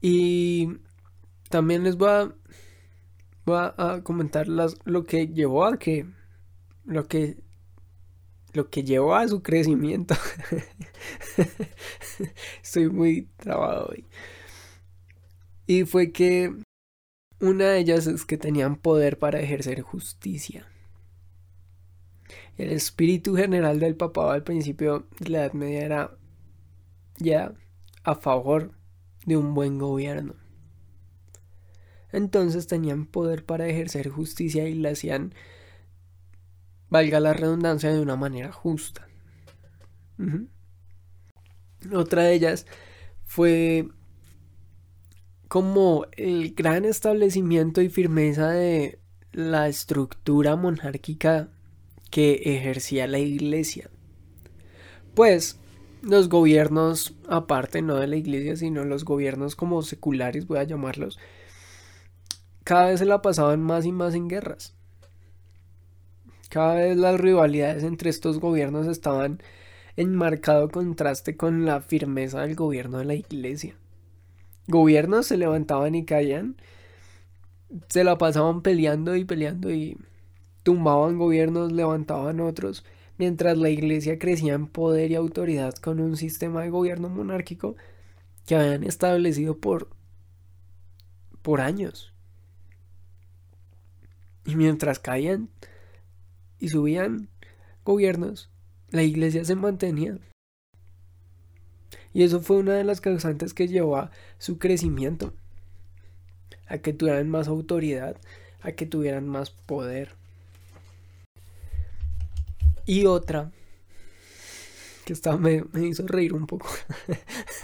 Y 0.00 0.78
también 1.48 1.84
les 1.84 1.96
voy 1.96 2.08
a, 3.46 3.74
a 3.76 4.02
comentar 4.02 4.48
las, 4.48 4.76
lo 4.84 5.04
que 5.04 5.28
llevó 5.28 5.64
a 5.64 5.78
que 5.78 6.06
lo 6.84 7.06
que 7.06 7.42
lo 8.52 8.68
que 8.68 8.82
llevó 8.84 9.14
a 9.14 9.26
su 9.28 9.42
crecimiento. 9.42 10.14
Estoy 12.62 12.88
muy 12.90 13.28
trabado 13.36 13.86
hoy. 13.90 14.06
Y 15.66 15.84
fue 15.84 16.12
que 16.12 16.54
una 17.40 17.70
de 17.70 17.78
ellas 17.78 18.06
es 18.06 18.24
que 18.24 18.36
tenían 18.36 18.76
poder 18.76 19.18
para 19.18 19.40
ejercer 19.40 19.80
justicia. 19.80 20.66
El 22.58 22.70
espíritu 22.70 23.34
general 23.34 23.80
del 23.80 23.96
papado 23.96 24.30
al 24.30 24.42
principio 24.42 25.06
de 25.18 25.30
la 25.30 25.38
Edad 25.40 25.52
Media 25.54 25.84
era 25.84 26.16
ya 27.16 27.54
a 28.04 28.14
favor 28.14 28.72
de 29.24 29.36
un 29.36 29.54
buen 29.54 29.78
gobierno. 29.78 30.34
Entonces 32.12 32.66
tenían 32.66 33.06
poder 33.06 33.44
para 33.44 33.66
ejercer 33.66 34.10
justicia 34.10 34.68
y 34.68 34.74
la 34.74 34.90
hacían 34.90 35.34
valga 36.90 37.20
la 37.20 37.32
redundancia, 37.32 37.90
de 37.90 38.00
una 38.00 38.16
manera 38.16 38.52
justa. 38.52 39.08
Otra 41.90 42.24
de 42.24 42.34
ellas 42.34 42.66
fue 43.24 43.88
como 45.48 46.06
el 46.12 46.54
gran 46.54 46.84
establecimiento 46.84 47.80
y 47.80 47.88
firmeza 47.88 48.50
de 48.50 49.00
la 49.32 49.68
estructura 49.68 50.54
monárquica 50.56 51.48
que 52.12 52.42
ejercía 52.44 53.08
la 53.08 53.18
iglesia. 53.18 53.90
Pues 55.14 55.58
los 56.02 56.28
gobiernos, 56.28 57.16
aparte 57.26 57.80
no 57.80 57.96
de 57.96 58.06
la 58.06 58.16
iglesia, 58.16 58.54
sino 58.54 58.84
los 58.84 59.04
gobiernos 59.04 59.56
como 59.56 59.82
seculares, 59.82 60.46
voy 60.46 60.58
a 60.58 60.64
llamarlos, 60.64 61.18
cada 62.64 62.90
vez 62.90 62.98
se 63.00 63.06
la 63.06 63.22
pasaban 63.22 63.62
más 63.62 63.86
y 63.86 63.92
más 63.92 64.14
en 64.14 64.28
guerras. 64.28 64.74
Cada 66.50 66.74
vez 66.74 66.98
las 66.98 67.18
rivalidades 67.18 67.82
entre 67.82 68.10
estos 68.10 68.40
gobiernos 68.40 68.86
estaban 68.86 69.42
en 69.96 70.14
marcado 70.14 70.68
contraste 70.68 71.38
con 71.38 71.64
la 71.64 71.80
firmeza 71.80 72.42
del 72.42 72.56
gobierno 72.56 72.98
de 72.98 73.06
la 73.06 73.14
iglesia. 73.14 73.74
Gobiernos 74.68 75.26
se 75.26 75.38
levantaban 75.38 75.94
y 75.94 76.04
caían, 76.04 76.56
se 77.88 78.04
la 78.04 78.18
pasaban 78.18 78.60
peleando 78.60 79.16
y 79.16 79.24
peleando 79.24 79.70
y 79.70 79.96
tumbaban 80.62 81.18
gobiernos, 81.18 81.72
levantaban 81.72 82.40
otros, 82.40 82.84
mientras 83.18 83.58
la 83.58 83.70
iglesia 83.70 84.18
crecía 84.18 84.54
en 84.54 84.66
poder 84.66 85.10
y 85.10 85.14
autoridad 85.14 85.74
con 85.74 86.00
un 86.00 86.16
sistema 86.16 86.62
de 86.62 86.70
gobierno 86.70 87.08
monárquico 87.08 87.76
que 88.46 88.56
habían 88.56 88.84
establecido 88.84 89.58
por 89.58 89.88
por 91.42 91.60
años. 91.60 92.12
Y 94.44 94.56
mientras 94.56 94.98
caían, 94.98 95.50
y 96.58 96.68
subían 96.68 97.28
gobiernos, 97.84 98.48
la 98.90 99.02
iglesia 99.02 99.44
se 99.44 99.56
mantenía. 99.56 100.18
Y 102.14 102.22
eso 102.22 102.40
fue 102.40 102.58
una 102.58 102.74
de 102.74 102.84
las 102.84 103.00
causantes 103.00 103.54
que 103.54 103.66
llevó 103.66 103.96
a 103.96 104.10
su 104.38 104.58
crecimiento, 104.58 105.32
a 106.66 106.78
que 106.78 106.92
tuvieran 106.92 107.28
más 107.28 107.48
autoridad, 107.48 108.16
a 108.60 108.72
que 108.72 108.86
tuvieran 108.86 109.26
más 109.26 109.50
poder. 109.50 110.14
Y 112.86 113.06
otra, 113.06 113.50
que 115.04 115.12
estaba, 115.12 115.36
me, 115.36 115.64
hizo 115.80 116.06
reír 116.06 116.34
un 116.34 116.46
poco, 116.46 116.68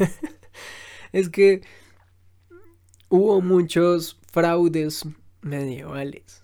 es 1.12 1.28
que 1.28 1.62
hubo 3.08 3.40
muchos 3.40 4.18
fraudes 4.30 5.04
medievales. 5.42 6.42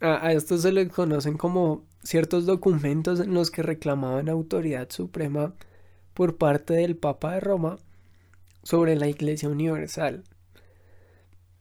A, 0.00 0.32
esto 0.32 0.58
se 0.58 0.72
le 0.72 0.88
conocen 0.88 1.36
como 1.36 1.84
ciertos 2.02 2.46
documentos 2.46 3.20
en 3.20 3.34
los 3.34 3.50
que 3.50 3.62
reclamaban 3.62 4.28
autoridad 4.28 4.90
suprema 4.90 5.54
por 6.14 6.36
parte 6.36 6.74
del 6.74 6.96
Papa 6.96 7.34
de 7.34 7.40
Roma 7.40 7.78
sobre 8.62 8.96
la 8.96 9.08
Iglesia 9.08 9.48
Universal. 9.48 10.24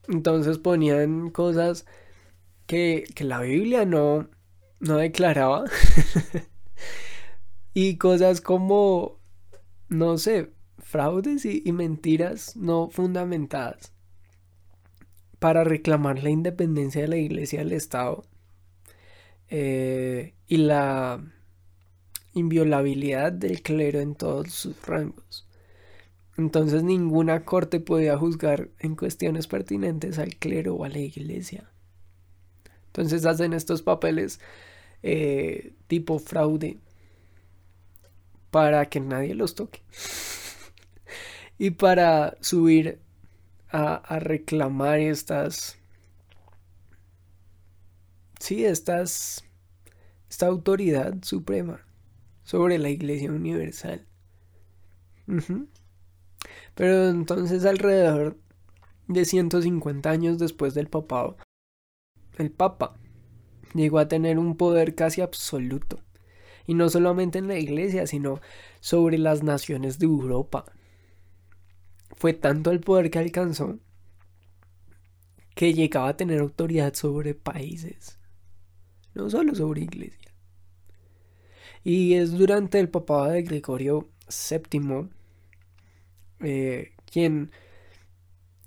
Entonces 0.07 0.57
ponían 0.57 1.29
cosas 1.29 1.85
que, 2.67 3.05
la 3.19 3.41
Biblia 3.41 3.85
no, 3.85 4.27
no 4.79 4.97
declaraba. 4.97 5.65
y 7.73 7.97
cosas 7.97 8.41
como, 8.41 9.19
no 9.89 10.17
sé, 10.17 10.51
fraudes 10.79 11.45
y 11.45 11.71
mentiras 11.71 12.55
no 12.55 12.89
fundamentadas 12.89 13.95
para 15.39 15.63
reclamar 15.63 16.23
la 16.23 16.29
independencia 16.29 17.01
de 17.01 17.07
la 17.07 17.17
iglesia 17.17 17.59
del 17.59 17.73
Estado 17.73 18.25
eh, 19.49 20.33
y 20.47 20.57
la 20.57 21.23
inviolabilidad 22.33 23.31
del 23.31 23.61
clero 23.61 23.99
en 23.99 24.15
todos 24.15 24.51
sus 24.51 24.85
rangos. 24.85 25.47
Entonces 26.37 26.83
ninguna 26.83 27.45
corte 27.45 27.79
podía 27.79 28.17
juzgar 28.17 28.69
en 28.79 28.95
cuestiones 28.95 29.47
pertinentes 29.47 30.19
al 30.19 30.35
clero 30.35 30.75
o 30.75 30.83
a 30.83 30.89
la 30.89 30.99
iglesia. 30.99 31.71
Entonces 32.95 33.25
hacen 33.25 33.51
estos 33.51 33.81
papeles 33.81 34.39
eh, 35.03 35.73
tipo 35.87 36.17
fraude 36.17 36.77
para 38.51 38.85
que 38.85 39.01
nadie 39.01 39.35
los 39.35 39.53
toque. 39.53 39.81
y 41.57 41.71
para 41.71 42.37
subir 42.39 42.99
a, 43.69 44.19
reclamar 44.19 44.99
estas 44.99 45.77
sí, 48.39 48.63
estas, 48.63 49.43
esta 50.29 50.47
autoridad 50.47 51.21
suprema 51.21 51.85
sobre 52.43 52.77
la 52.77 52.89
Iglesia 52.89 53.29
Universal. 53.29 54.05
Pero 56.75 57.09
entonces 57.09 57.65
alrededor 57.65 58.37
de 59.09 59.25
150 59.25 60.09
años 60.09 60.39
después 60.39 60.73
del 60.73 60.87
papado, 60.87 61.35
el 62.37 62.51
Papa 62.51 62.97
llegó 63.73 63.99
a 63.99 64.07
tener 64.07 64.39
un 64.39 64.55
poder 64.55 64.95
casi 64.95 65.21
absoluto. 65.21 65.99
Y 66.67 66.73
no 66.73 66.89
solamente 66.89 67.37
en 67.37 67.47
la 67.47 67.59
iglesia, 67.59 68.07
sino 68.07 68.39
sobre 68.79 69.17
las 69.17 69.43
naciones 69.43 69.99
de 69.99 70.07
Europa. 70.07 70.65
Fue 72.15 72.33
tanto 72.33 72.71
el 72.71 72.79
poder 72.79 73.11
que 73.11 73.19
alcanzó 73.19 73.79
que 75.53 75.73
llegaba 75.73 76.09
a 76.09 76.17
tener 76.17 76.41
autoridad 76.41 76.93
sobre 76.93 77.33
países, 77.33 78.19
no 79.13 79.29
solo 79.29 79.55
sobre 79.55 79.81
iglesia. 79.81 80.33
Y 81.83 82.15
es 82.15 82.31
durante 82.31 82.79
el 82.79 82.89
papado 82.89 83.29
de 83.29 83.43
Gregorio 83.43 84.09
VII 84.27 85.09
eh, 86.41 86.93
quien 87.09 87.51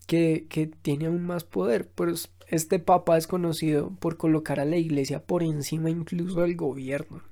que, 0.07 0.47
que, 0.49 0.69
tiene 0.69 1.07
aún 1.07 1.25
más 1.25 1.45
poder. 1.45 1.89
Pues 1.91 2.31
este 2.49 2.79
papa 2.79 3.17
es 3.17 3.27
conocido 3.27 3.91
por 4.01 4.17
colocar 4.17 4.59
a 4.59 4.65
la 4.65 4.77
iglesia 4.77 5.23
por 5.25 5.43
encima 5.43 5.91
incluso 5.91 6.41
del 6.41 6.57
gobierno. 6.57 7.23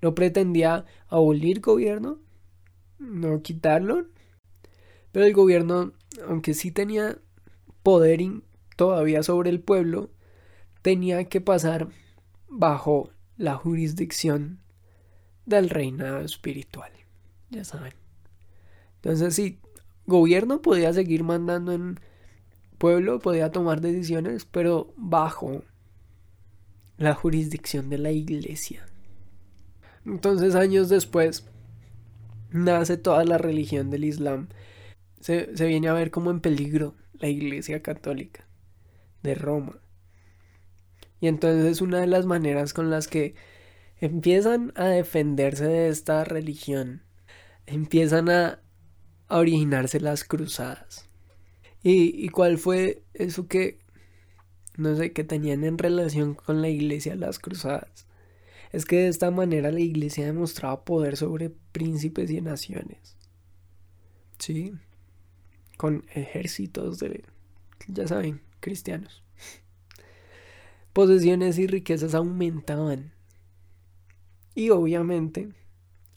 No 0.00 0.14
pretendía 0.14 0.86
abolir 1.08 1.60
gobierno, 1.60 2.18
no 2.98 3.42
quitarlo, 3.42 4.06
pero 5.12 5.26
el 5.26 5.34
gobierno, 5.34 5.92
aunque 6.26 6.54
sí 6.54 6.70
tenía 6.70 7.18
poder 7.82 8.20
todavía 8.76 9.22
sobre 9.22 9.50
el 9.50 9.60
pueblo, 9.60 10.10
tenía 10.82 11.24
que 11.24 11.40
pasar 11.40 11.88
bajo 12.48 13.10
la 13.36 13.56
jurisdicción 13.56 14.60
del 15.44 15.68
reinado 15.70 16.20
espiritual. 16.20 16.92
Ya 17.50 17.64
saben. 17.64 17.94
Entonces, 18.96 19.34
sí, 19.34 19.58
gobierno 20.06 20.62
podía 20.62 20.92
seguir 20.92 21.24
mandando 21.24 21.72
en 21.72 21.98
pueblo, 22.80 23.18
podía 23.18 23.52
tomar 23.52 23.82
decisiones, 23.82 24.46
pero 24.46 24.94
bajo 24.96 25.62
la 26.96 27.14
jurisdicción 27.14 27.90
de 27.90 27.98
la 27.98 28.10
iglesia. 28.10 28.86
Entonces, 30.06 30.54
años 30.54 30.88
después, 30.88 31.46
nace 32.50 32.96
toda 32.96 33.24
la 33.24 33.36
religión 33.36 33.90
del 33.90 34.04
Islam. 34.04 34.48
Se, 35.20 35.46
viene 35.66 35.88
a 35.88 35.92
ver 35.92 36.10
como 36.10 36.30
en 36.30 36.40
peligro 36.40 36.96
la 37.12 37.28
iglesia 37.28 37.82
católica 37.82 38.48
de 39.22 39.34
Roma. 39.34 39.78
Y 41.20 41.26
entonces 41.28 41.82
una 41.82 42.00
de 42.00 42.06
las 42.06 42.24
maneras 42.24 42.72
con 42.72 42.88
las 42.88 43.08
que 43.08 43.34
empiezan 43.98 44.72
a 44.74 44.86
defenderse 44.86 45.66
de 45.66 45.88
esta 45.90 46.24
religión, 46.24 47.02
empiezan 47.66 48.30
a 48.30 48.62
originarse 49.28 50.00
las 50.00 50.24
cruzadas. 50.24 51.09
¿Y, 51.82 52.28
cuál 52.28 52.58
fue 52.58 53.02
eso 53.14 53.48
que, 53.48 53.78
no 54.76 54.96
sé, 54.96 55.12
que 55.12 55.24
tenían 55.24 55.64
en 55.64 55.78
relación 55.78 56.34
con 56.34 56.60
la 56.60 56.68
iglesia 56.68 57.14
las 57.14 57.38
cruzadas? 57.38 58.06
Es 58.72 58.84
que 58.84 58.96
de 58.96 59.08
esta 59.08 59.30
manera 59.30 59.72
la 59.72 59.80
iglesia 59.80 60.26
demostraba 60.26 60.84
poder 60.84 61.16
sobre 61.16 61.50
príncipes 61.72 62.30
y 62.30 62.40
naciones. 62.40 63.16
Sí, 64.38 64.74
con 65.76 66.04
ejércitos 66.14 66.98
de, 66.98 67.24
ya 67.88 68.06
saben, 68.06 68.42
cristianos. 68.60 69.22
Posesiones 70.92 71.58
y 71.58 71.66
riquezas 71.66 72.14
aumentaban. 72.14 73.12
Y 74.54 74.70
obviamente, 74.70 75.48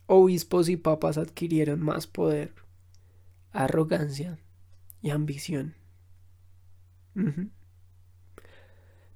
obispos 0.08 0.67
y 0.67 0.76
papas 0.76 1.17
adquirieron 1.17 1.82
más 1.82 2.08
poder 2.08 2.54
arrogancia 3.52 4.39
y 5.04 5.12
ambición. 5.12 5.76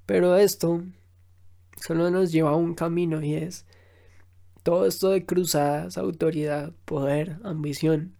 Pero 0.06 0.36
esto 0.36 0.84
solo 1.82 2.12
nos 2.12 2.32
lleva 2.32 2.52
a 2.52 2.56
un 2.56 2.76
camino 2.76 3.24
y 3.24 3.34
es 3.34 3.66
todo 4.62 4.86
esto 4.86 5.10
de 5.10 5.26
cruzadas, 5.26 5.98
autoridad, 5.98 6.74
poder, 6.86 7.40
ambición, 7.44 8.16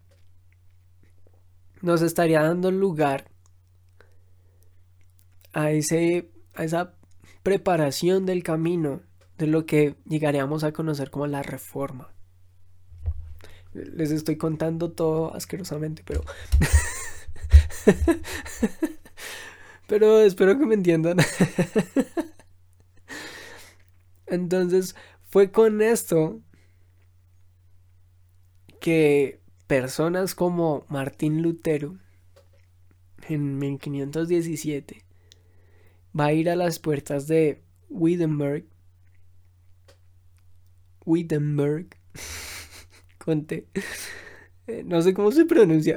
nos 1.82 2.02
estaría 2.02 2.42
dando 2.42 2.70
lugar 2.70 3.30
a, 5.52 5.70
ese, 5.70 6.30
a 6.54 6.64
esa 6.64 6.94
preparación 7.42 8.26
del 8.26 8.42
camino 8.42 9.02
de 9.36 9.46
lo 9.46 9.66
que 9.66 9.96
llegaríamos 10.06 10.64
a 10.64 10.72
conocer 10.72 11.10
como 11.10 11.26
la 11.26 11.42
reforma. 11.42 12.14
Les 13.74 14.10
estoy 14.10 14.36
contando 14.36 14.90
todo 14.90 15.34
asquerosamente, 15.34 16.02
pero... 16.04 16.24
pero 19.86 20.20
espero 20.20 20.58
que 20.58 20.66
me 20.66 20.74
entiendan. 20.74 21.18
Entonces, 24.26 24.94
fue 25.28 25.50
con 25.50 25.82
esto 25.82 26.40
que 28.80 29.40
personas 29.66 30.34
como 30.34 30.84
Martín 30.88 31.42
Lutero 31.42 31.98
en 33.28 33.58
1517 33.58 35.04
va 36.18 36.26
a 36.26 36.32
ir 36.32 36.50
a 36.50 36.56
las 36.56 36.78
puertas 36.78 37.26
de 37.26 37.62
Wittenberg. 37.88 38.64
Wittenberg. 41.04 41.88
Eh, 44.66 44.82
no 44.86 45.02
sé 45.02 45.12
cómo 45.12 45.30
se 45.32 45.44
pronuncia, 45.44 45.96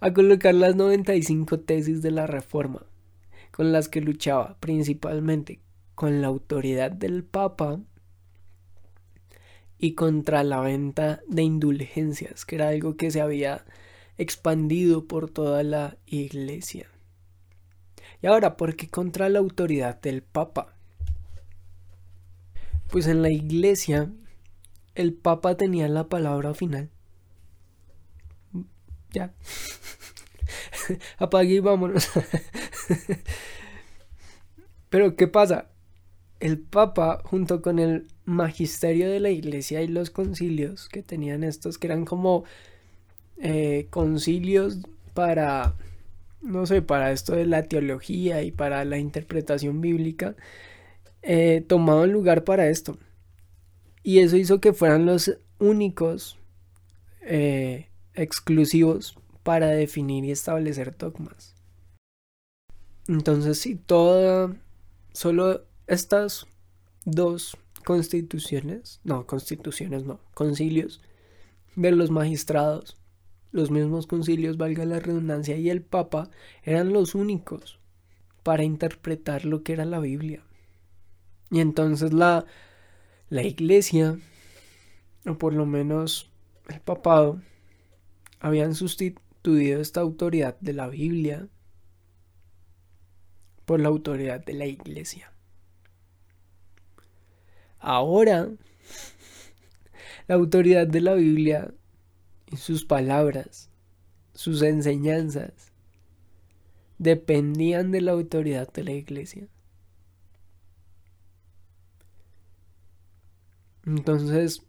a 0.00 0.12
colocar 0.12 0.54
las 0.54 0.76
95 0.76 1.60
tesis 1.60 2.02
de 2.02 2.10
la 2.10 2.26
Reforma, 2.26 2.86
con 3.50 3.72
las 3.72 3.88
que 3.88 4.00
luchaba 4.00 4.56
principalmente 4.60 5.60
con 5.94 6.20
la 6.20 6.28
autoridad 6.28 6.90
del 6.90 7.24
Papa 7.24 7.80
y 9.78 9.94
contra 9.94 10.44
la 10.44 10.60
venta 10.60 11.20
de 11.26 11.42
indulgencias, 11.42 12.44
que 12.44 12.56
era 12.56 12.68
algo 12.68 12.96
que 12.96 13.10
se 13.10 13.20
había 13.20 13.64
expandido 14.18 15.06
por 15.06 15.30
toda 15.30 15.62
la 15.62 15.96
iglesia. 16.06 16.88
Y 18.22 18.26
ahora, 18.26 18.56
¿por 18.56 18.76
qué 18.76 18.88
contra 18.88 19.28
la 19.28 19.38
autoridad 19.38 20.00
del 20.00 20.22
Papa? 20.22 20.74
Pues 22.90 23.06
en 23.06 23.22
la 23.22 23.30
iglesia 23.30 24.10
el 24.94 25.12
Papa 25.12 25.56
tenía 25.56 25.88
la 25.88 26.08
palabra 26.08 26.54
final. 26.54 26.90
Ya. 29.16 29.32
Apague 31.16 31.54
y 31.54 31.60
vámonos. 31.60 32.10
Pero 34.90 35.16
¿qué 35.16 35.26
pasa? 35.26 35.70
El 36.38 36.58
Papa, 36.58 37.22
junto 37.24 37.62
con 37.62 37.78
el 37.78 38.08
magisterio 38.26 39.10
de 39.10 39.20
la 39.20 39.30
Iglesia 39.30 39.80
y 39.80 39.88
los 39.88 40.10
concilios 40.10 40.90
que 40.90 41.02
tenían 41.02 41.44
estos, 41.44 41.78
que 41.78 41.86
eran 41.86 42.04
como 42.04 42.44
eh, 43.38 43.86
concilios 43.88 44.80
para, 45.14 45.76
no 46.42 46.66
sé, 46.66 46.82
para 46.82 47.10
esto 47.10 47.34
de 47.34 47.46
la 47.46 47.62
teología 47.62 48.42
y 48.42 48.50
para 48.50 48.84
la 48.84 48.98
interpretación 48.98 49.80
bíblica, 49.80 50.36
eh, 51.22 51.64
tomaban 51.66 52.12
lugar 52.12 52.44
para 52.44 52.68
esto. 52.68 52.98
Y 54.02 54.18
eso 54.18 54.36
hizo 54.36 54.60
que 54.60 54.74
fueran 54.74 55.06
los 55.06 55.38
únicos 55.58 56.38
eh, 57.22 57.88
exclusivos 58.16 59.16
para 59.42 59.68
definir 59.68 60.24
y 60.24 60.32
establecer 60.32 60.96
dogmas. 60.96 61.54
Entonces, 63.06 63.58
sí, 63.60 63.76
toda, 63.76 64.56
solo 65.12 65.62
estas 65.86 66.46
dos 67.04 67.56
constituciones, 67.84 69.00
no, 69.04 69.26
constituciones 69.26 70.04
no, 70.04 70.18
concilios 70.34 71.00
de 71.76 71.92
los 71.92 72.10
magistrados, 72.10 72.96
los 73.52 73.70
mismos 73.70 74.08
concilios, 74.08 74.56
valga 74.56 74.84
la 74.84 74.98
redundancia, 74.98 75.56
y 75.56 75.70
el 75.70 75.82
Papa 75.82 76.30
eran 76.64 76.92
los 76.92 77.14
únicos 77.14 77.78
para 78.42 78.64
interpretar 78.64 79.44
lo 79.44 79.62
que 79.62 79.74
era 79.74 79.84
la 79.84 80.00
Biblia. 80.00 80.42
Y 81.50 81.60
entonces 81.60 82.12
la 82.12 82.44
la 83.28 83.42
iglesia, 83.42 84.18
o 85.26 85.36
por 85.36 85.52
lo 85.52 85.66
menos 85.66 86.30
el 86.68 86.80
papado, 86.80 87.40
habían 88.46 88.76
sustituido 88.76 89.80
esta 89.80 90.00
autoridad 90.02 90.56
de 90.60 90.72
la 90.72 90.86
Biblia 90.86 91.48
por 93.64 93.80
la 93.80 93.88
autoridad 93.88 94.44
de 94.44 94.52
la 94.52 94.66
iglesia. 94.66 95.32
Ahora, 97.80 98.48
la 100.28 100.34
autoridad 100.36 100.86
de 100.86 101.00
la 101.00 101.14
Biblia 101.14 101.74
y 102.46 102.56
sus 102.56 102.84
palabras, 102.84 103.68
sus 104.32 104.62
enseñanzas, 104.62 105.72
dependían 106.98 107.90
de 107.90 108.00
la 108.00 108.12
autoridad 108.12 108.72
de 108.72 108.84
la 108.84 108.92
iglesia. 108.92 109.48
Entonces, 113.84 114.62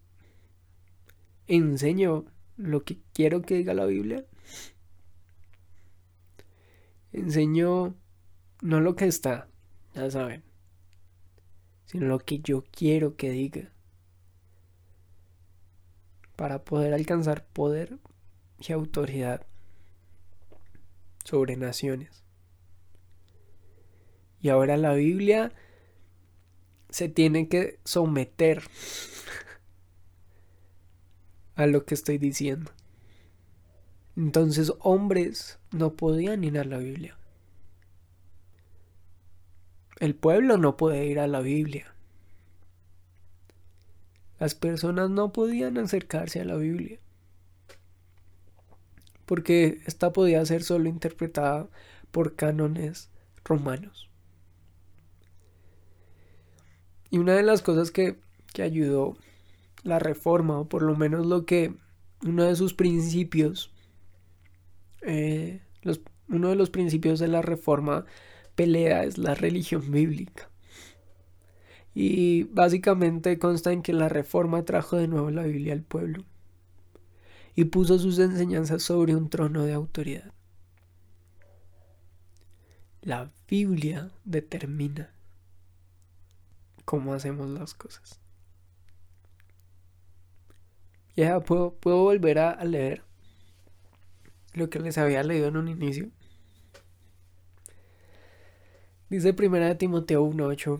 enseñó 1.45 2.25
lo 2.57 2.83
que 2.83 2.99
quiero 3.13 3.41
que 3.41 3.55
diga 3.55 3.73
la 3.73 3.85
Biblia. 3.85 4.25
Enseño 7.11 7.95
no 8.61 8.81
lo 8.81 8.95
que 8.95 9.05
está, 9.05 9.47
ya 9.93 10.09
saben, 10.11 10.43
sino 11.85 12.07
lo 12.07 12.19
que 12.19 12.39
yo 12.39 12.63
quiero 12.71 13.15
que 13.15 13.29
diga. 13.29 13.71
Para 16.35 16.63
poder 16.63 16.93
alcanzar 16.93 17.45
poder 17.47 17.97
y 18.59 18.71
autoridad 18.71 19.45
sobre 21.23 21.55
naciones. 21.55 22.23
Y 24.39 24.49
ahora 24.49 24.77
la 24.77 24.93
Biblia 24.93 25.51
se 26.89 27.09
tiene 27.09 27.49
que 27.49 27.79
someter 27.83 28.63
a 31.57 31.65
lo 31.65 31.85
que 31.85 31.95
estoy 31.95 32.19
diciendo. 32.19 32.71
Entonces 34.15 34.71
hombres 34.79 35.59
no 35.71 35.93
podían 35.93 36.43
ir 36.43 36.57
a 36.57 36.63
la 36.63 36.77
Biblia. 36.77 37.17
El 39.99 40.15
pueblo 40.15 40.57
no 40.57 40.77
puede 40.77 41.05
ir 41.07 41.19
a 41.19 41.27
la 41.27 41.41
Biblia. 41.41 41.93
Las 44.39 44.53
personas 44.53 45.09
no 45.09 45.33
podían 45.33 45.79
acercarse 45.79 46.39
a 46.39 46.45
la 46.45 46.55
Biblia. 46.55 46.99
Porque 49.25 49.81
esta 49.87 50.13
podía 50.13 50.45
ser 50.45 50.63
solo 50.63 50.87
interpretada 50.87 51.67
por 52.11 52.35
cánones 52.35 53.09
romanos. 53.43 54.09
Y 57.09 57.17
una 57.17 57.33
de 57.33 57.43
las 57.43 57.63
cosas 57.63 57.89
que, 57.89 58.19
que 58.53 58.61
ayudó 58.61 59.17
la 59.87 59.99
reforma, 59.99 60.59
o 60.59 60.69
por 60.69 60.83
lo 60.83 60.95
menos 60.95 61.25
lo 61.25 61.45
que 61.45 61.73
uno 62.23 62.43
de 62.43 62.55
sus 62.55 62.73
principios, 62.73 63.71
eh, 65.01 65.61
uno 66.29 66.49
de 66.49 66.55
los 66.55 66.69
principios 66.69 67.19
de 67.19 67.27
la 67.27 67.41
reforma 67.41 68.05
pelea 68.55 69.03
es 69.03 69.17
la 69.17 69.35
religión 69.35 69.91
bíblica. 69.91 70.49
Y 71.93 72.43
básicamente 72.43 73.39
consta 73.39 73.71
en 73.71 73.81
que 73.81 73.93
la 73.93 74.09
reforma 74.09 74.63
trajo 74.65 74.97
de 74.97 75.07
nuevo 75.07 75.31
la 75.31 75.43
Biblia 75.43 75.73
al 75.73 75.83
pueblo 75.83 76.25
y 77.55 77.65
puso 77.65 77.97
sus 77.97 78.19
enseñanzas 78.19 78.83
sobre 78.83 79.15
un 79.15 79.29
trono 79.29 79.63
de 79.63 79.73
autoridad. 79.73 80.31
La 83.01 83.31
Biblia 83.47 84.11
determina 84.25 85.11
cómo 86.85 87.13
hacemos 87.13 87.49
las 87.49 87.73
cosas. 87.73 88.19
Ya 91.17 91.39
puedo, 91.39 91.73
puedo 91.73 92.03
volver 92.03 92.37
a, 92.37 92.63
leer 92.63 93.01
lo 94.53 94.69
que 94.69 94.79
les 94.79 94.99
había 94.99 95.23
leído 95.23 95.47
en 95.47 95.57
un 95.57 95.67
inicio. 95.67 96.11
Dice 99.09 99.33
primera 99.33 99.75
Timoteo 99.79 100.23
1.8. 100.23 100.79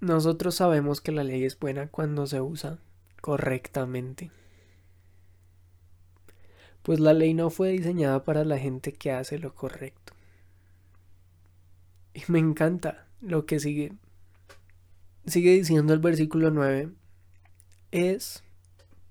Nosotros 0.00 0.56
sabemos 0.56 1.00
que 1.00 1.12
la 1.12 1.22
ley 1.22 1.44
es 1.44 1.56
buena 1.56 1.86
cuando 1.86 2.26
se 2.26 2.40
usa 2.40 2.80
correctamente. 3.20 4.32
Pues 6.82 6.98
la 6.98 7.12
ley 7.12 7.34
no 7.34 7.50
fue 7.50 7.68
diseñada 7.68 8.24
para 8.24 8.44
la 8.44 8.58
gente 8.58 8.92
que 8.94 9.12
hace 9.12 9.38
lo 9.38 9.54
correcto. 9.54 10.12
Y 12.14 12.22
me 12.26 12.40
encanta 12.40 13.06
lo 13.20 13.46
que 13.46 13.60
sigue. 13.60 13.92
Sigue 15.24 15.52
diciendo 15.52 15.94
el 15.94 16.00
versículo 16.00 16.50
9. 16.50 16.90
Es 17.92 18.42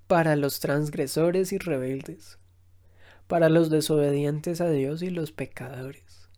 para 0.08 0.36
los 0.36 0.58
transgresores 0.58 1.52
y 1.52 1.58
rebeldes, 1.58 2.38
para 3.26 3.50
los 3.50 3.68
desobedientes 3.68 4.62
a 4.62 4.70
Dios 4.70 5.02
y 5.02 5.10
los 5.10 5.32
pecadores, 5.32 6.30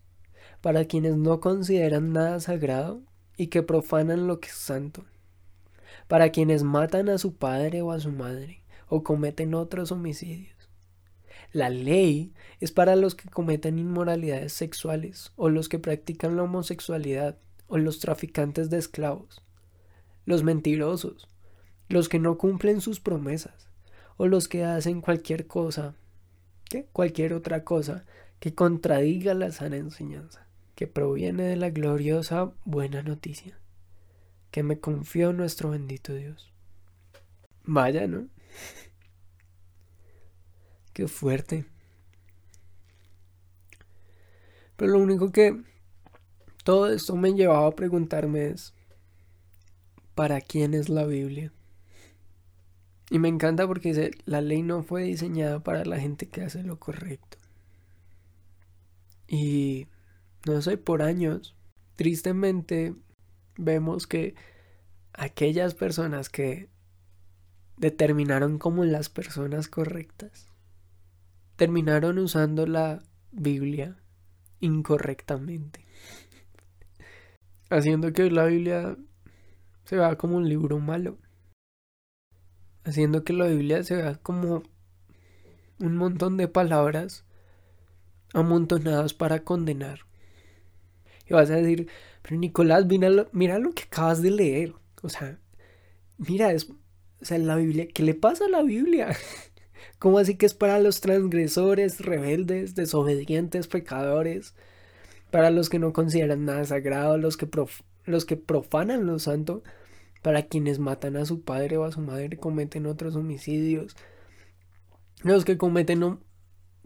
para 0.60 0.86
quienes 0.86 1.16
no 1.16 1.38
consideran 1.38 2.12
nada 2.12 2.40
sagrado 2.40 3.00
y 3.36 3.46
que 3.46 3.62
profanan 3.62 4.26
lo 4.26 4.40
que 4.40 4.48
es 4.48 4.54
santo, 4.54 5.04
para 6.08 6.30
quienes 6.30 6.64
matan 6.64 7.08
a 7.08 7.18
su 7.18 7.36
padre 7.36 7.80
o 7.80 7.92
a 7.92 8.00
su 8.00 8.10
madre 8.10 8.64
o 8.88 9.04
cometen 9.04 9.54
otros 9.54 9.92
homicidios. 9.92 10.56
La 11.52 11.70
ley 11.70 12.32
es 12.58 12.72
para 12.72 12.96
los 12.96 13.14
que 13.14 13.30
cometen 13.30 13.78
inmoralidades 13.78 14.52
sexuales 14.52 15.30
o 15.36 15.48
los 15.48 15.68
que 15.68 15.78
practican 15.78 16.34
la 16.34 16.42
homosexualidad 16.42 17.38
o 17.68 17.78
los 17.78 18.00
traficantes 18.00 18.68
de 18.68 18.78
esclavos, 18.78 19.42
los 20.24 20.42
mentirosos, 20.42 21.28
los 21.90 22.08
que 22.08 22.20
no 22.20 22.38
cumplen 22.38 22.80
sus 22.80 23.00
promesas, 23.00 23.68
o 24.16 24.28
los 24.28 24.46
que 24.46 24.64
hacen 24.64 25.00
cualquier 25.00 25.48
cosa, 25.48 25.94
cualquier 26.92 27.34
otra 27.34 27.64
cosa 27.64 28.04
que 28.38 28.54
contradiga 28.54 29.34
la 29.34 29.50
sana 29.50 29.76
enseñanza, 29.76 30.46
que 30.76 30.86
proviene 30.86 31.42
de 31.42 31.56
la 31.56 31.70
gloriosa 31.70 32.52
buena 32.64 33.02
noticia, 33.02 33.58
que 34.52 34.62
me 34.62 34.78
confió 34.78 35.32
nuestro 35.32 35.70
bendito 35.70 36.14
Dios. 36.14 36.52
Vaya, 37.64 38.06
¿no? 38.06 38.28
Qué 40.92 41.08
fuerte. 41.08 41.66
Pero 44.76 44.92
lo 44.92 45.00
único 45.00 45.32
que 45.32 45.60
todo 46.62 46.88
esto 46.92 47.16
me 47.16 47.34
llevaba 47.34 47.66
a 47.66 47.74
preguntarme 47.74 48.46
es, 48.46 48.74
¿para 50.14 50.40
quién 50.40 50.74
es 50.74 50.88
la 50.88 51.04
Biblia? 51.04 51.52
Y 53.10 53.18
me 53.18 53.28
encanta 53.28 53.66
porque 53.66 53.88
dice, 53.88 54.12
la 54.24 54.40
ley 54.40 54.62
no 54.62 54.84
fue 54.84 55.02
diseñada 55.02 55.62
para 55.64 55.84
la 55.84 55.98
gente 55.98 56.28
que 56.28 56.42
hace 56.42 56.62
lo 56.62 56.78
correcto. 56.78 57.38
Y 59.26 59.88
no 60.46 60.62
sé, 60.62 60.78
por 60.78 61.02
años, 61.02 61.56
tristemente 61.96 62.94
vemos 63.56 64.06
que 64.06 64.36
aquellas 65.12 65.74
personas 65.74 66.28
que 66.28 66.70
determinaron 67.76 68.58
como 68.58 68.84
las 68.84 69.08
personas 69.08 69.66
correctas, 69.66 70.46
terminaron 71.56 72.18
usando 72.18 72.66
la 72.66 73.02
Biblia 73.32 73.96
incorrectamente. 74.60 75.84
Haciendo 77.70 78.12
que 78.12 78.30
la 78.30 78.46
Biblia 78.46 78.96
se 79.84 79.96
vea 79.96 80.16
como 80.16 80.36
un 80.36 80.48
libro 80.48 80.78
malo 80.78 81.18
haciendo 82.84 83.24
que 83.24 83.32
la 83.32 83.46
Biblia 83.46 83.82
se 83.82 83.96
vea 83.96 84.16
como 84.16 84.62
un 85.78 85.96
montón 85.96 86.36
de 86.36 86.48
palabras 86.48 87.24
amontonadas 88.32 89.14
para 89.14 89.44
condenar. 89.44 90.00
Y 91.28 91.34
vas 91.34 91.50
a 91.50 91.56
decir, 91.56 91.88
pero 92.22 92.36
Nicolás, 92.36 92.86
mira 92.86 93.08
lo, 93.08 93.28
mira 93.32 93.58
lo 93.58 93.72
que 93.72 93.84
acabas 93.84 94.22
de 94.22 94.30
leer. 94.30 94.74
O 95.02 95.08
sea, 95.08 95.38
mira, 96.18 96.52
es, 96.52 96.70
o 96.70 97.24
sea, 97.24 97.38
la 97.38 97.56
Biblia, 97.56 97.88
¿qué 97.88 98.02
le 98.02 98.14
pasa 98.14 98.46
a 98.46 98.48
la 98.48 98.62
Biblia? 98.62 99.16
¿Cómo 99.98 100.18
así 100.18 100.36
que 100.36 100.46
es 100.46 100.54
para 100.54 100.78
los 100.80 101.00
transgresores, 101.00 102.00
rebeldes, 102.00 102.74
desobedientes, 102.74 103.66
pecadores? 103.68 104.54
Para 105.30 105.50
los 105.50 105.68
que 105.68 105.78
no 105.78 105.92
consideran 105.92 106.44
nada 106.44 106.64
sagrado, 106.64 107.16
los 107.16 107.36
que, 107.36 107.48
los 108.04 108.24
que 108.24 108.36
profanan 108.36 109.06
lo 109.06 109.18
santo 109.18 109.62
para 110.22 110.42
quienes 110.44 110.78
matan 110.78 111.16
a 111.16 111.24
su 111.24 111.42
padre 111.42 111.76
o 111.76 111.84
a 111.84 111.92
su 111.92 112.00
madre, 112.00 112.38
cometen 112.38 112.86
otros 112.86 113.16
homicidios, 113.16 113.96
los 115.22 115.44
que 115.44 115.56
cometen 115.58 116.18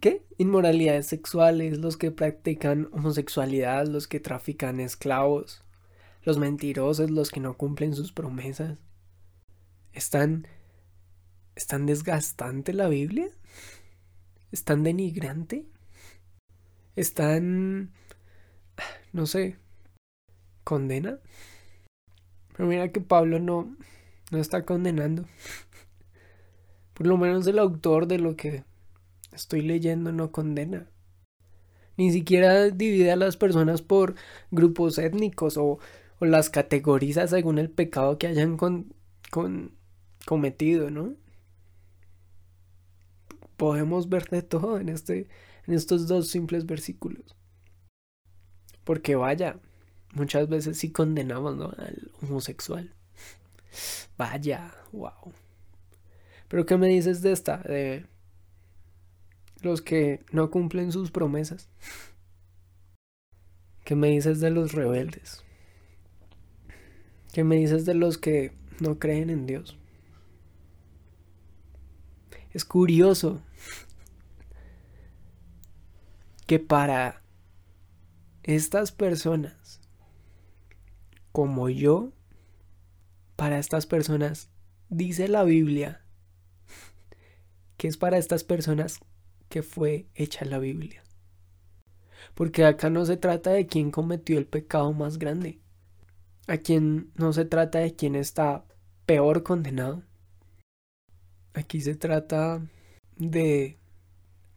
¿qué? 0.00 0.24
inmoralidades 0.38 1.06
sexuales, 1.06 1.78
los 1.78 1.96
que 1.96 2.10
practican 2.10 2.88
homosexualidad, 2.92 3.86
los 3.86 4.08
que 4.08 4.20
trafican 4.20 4.80
esclavos, 4.80 5.64
los 6.22 6.38
mentirosos, 6.38 7.10
los 7.10 7.30
que 7.30 7.40
no 7.40 7.56
cumplen 7.56 7.94
sus 7.94 8.12
promesas. 8.12 8.78
¿Están 9.92 10.46
¿Están 11.54 11.86
desgastante 11.86 12.72
la 12.72 12.88
Biblia? 12.88 13.28
¿Están 14.50 14.82
denigrante? 14.82 15.66
¿Están 16.96 17.92
no 19.12 19.26
sé, 19.26 19.56
condena? 20.64 21.20
Pero 22.56 22.68
mira 22.68 22.88
que 22.90 23.00
Pablo 23.00 23.38
no, 23.40 23.76
no 24.30 24.38
está 24.38 24.64
condenando. 24.64 25.24
Por 26.94 27.06
lo 27.06 27.16
menos 27.18 27.46
el 27.46 27.58
autor 27.58 28.06
de 28.06 28.18
lo 28.18 28.36
que 28.36 28.64
estoy 29.32 29.62
leyendo 29.62 30.12
no 30.12 30.30
condena. 30.30 30.88
Ni 31.96 32.12
siquiera 32.12 32.70
divide 32.70 33.12
a 33.12 33.16
las 33.16 33.36
personas 33.36 33.82
por 33.82 34.14
grupos 34.50 34.98
étnicos 34.98 35.56
o, 35.56 35.78
o 36.18 36.24
las 36.24 36.50
categoriza 36.50 37.26
según 37.26 37.58
el 37.58 37.70
pecado 37.70 38.18
que 38.18 38.26
hayan 38.26 38.56
con, 38.56 38.94
con, 39.30 39.76
cometido, 40.24 40.90
¿no? 40.90 41.14
Podemos 43.56 44.08
ver 44.08 44.28
de 44.28 44.42
todo 44.42 44.78
en, 44.78 44.88
este, 44.88 45.28
en 45.66 45.74
estos 45.74 46.08
dos 46.08 46.28
simples 46.28 46.66
versículos. 46.66 47.36
Porque 48.82 49.14
vaya, 49.14 49.60
muchas 50.14 50.48
veces 50.48 50.78
sí 50.78 50.90
condenamos 50.90 51.60
al 51.78 52.10
homosexual. 52.22 52.94
Vaya, 54.16 54.74
wow. 54.92 55.32
Pero 56.48 56.66
¿qué 56.66 56.76
me 56.76 56.88
dices 56.88 57.22
de 57.22 57.32
esta? 57.32 57.58
De 57.58 58.06
los 59.60 59.82
que 59.82 60.24
no 60.30 60.50
cumplen 60.50 60.92
sus 60.92 61.10
promesas. 61.10 61.68
¿Qué 63.84 63.94
me 63.94 64.08
dices 64.08 64.40
de 64.40 64.50
los 64.50 64.72
rebeldes? 64.72 65.44
¿Qué 67.32 67.44
me 67.44 67.56
dices 67.56 67.84
de 67.84 67.94
los 67.94 68.16
que 68.16 68.52
no 68.80 68.98
creen 68.98 69.30
en 69.30 69.46
Dios? 69.46 69.76
Es 72.52 72.64
curioso 72.64 73.42
que 76.46 76.60
para 76.60 77.22
estas 78.44 78.92
personas 78.92 79.80
como 81.34 81.68
yo, 81.68 82.12
para 83.34 83.58
estas 83.58 83.86
personas, 83.86 84.50
dice 84.88 85.26
la 85.26 85.42
Biblia 85.42 86.04
que 87.76 87.88
es 87.88 87.96
para 87.96 88.18
estas 88.18 88.44
personas 88.44 89.00
que 89.48 89.64
fue 89.64 90.06
hecha 90.14 90.44
la 90.44 90.60
Biblia. 90.60 91.02
Porque 92.36 92.64
acá 92.64 92.88
no 92.88 93.04
se 93.04 93.16
trata 93.16 93.50
de 93.50 93.66
quién 93.66 93.90
cometió 93.90 94.38
el 94.38 94.46
pecado 94.46 94.92
más 94.92 95.18
grande. 95.18 95.58
Aquí 96.46 96.78
no 96.78 97.32
se 97.32 97.44
trata 97.44 97.80
de 97.80 97.96
quién 97.96 98.14
está 98.14 98.64
peor 99.06 99.42
condenado. 99.42 100.04
Aquí 101.52 101.80
se 101.80 101.96
trata 101.96 102.64
de 103.16 103.80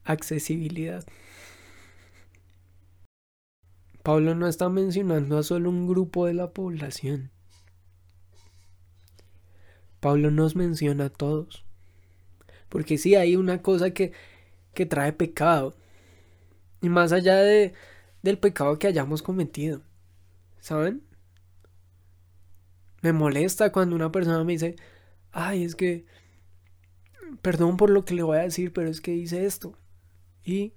accesibilidad. 0.04 1.04
Pablo 4.08 4.36
no 4.36 4.48
está 4.48 4.70
mencionando 4.70 5.38
a 5.38 5.44
solo 5.44 5.70
un 5.70 5.86
grupo 5.86 6.28
de 6.28 6.34
la 6.34 6.52
población. 6.52 7.30
Pablo 10.00 10.32
nos 10.32 10.56
menciona 10.56 11.08
a 11.08 11.10
todos. 11.10 11.66
Porque 12.70 12.98
sí 12.98 13.16
hay 13.16 13.36
una 13.36 13.62
cosa 13.62 13.90
que, 13.90 14.14
que 14.74 14.86
trae 14.86 15.12
pecado. 15.12 15.76
Y 16.82 16.88
más 16.88 17.12
allá 17.12 17.36
de, 17.36 17.74
del 18.22 18.38
pecado 18.38 18.80
que 18.80 18.88
hayamos 18.88 19.22
cometido. 19.22 19.82
¿Saben? 20.62 21.04
Me 23.02 23.12
molesta 23.12 23.74
cuando 23.74 23.94
una 23.94 24.10
persona 24.10 24.42
me 24.46 24.54
dice, 24.54 24.78
ay, 25.34 25.66
es 25.66 25.76
que, 25.76 26.06
perdón 27.42 27.76
por 27.76 27.90
lo 27.90 28.06
que 28.06 28.14
le 28.14 28.24
voy 28.24 28.38
a 28.38 28.44
decir, 28.44 28.72
pero 28.72 28.90
es 28.90 29.02
que 29.02 29.14
hice 29.14 29.46
esto. 29.46 29.78
Y 30.46 30.72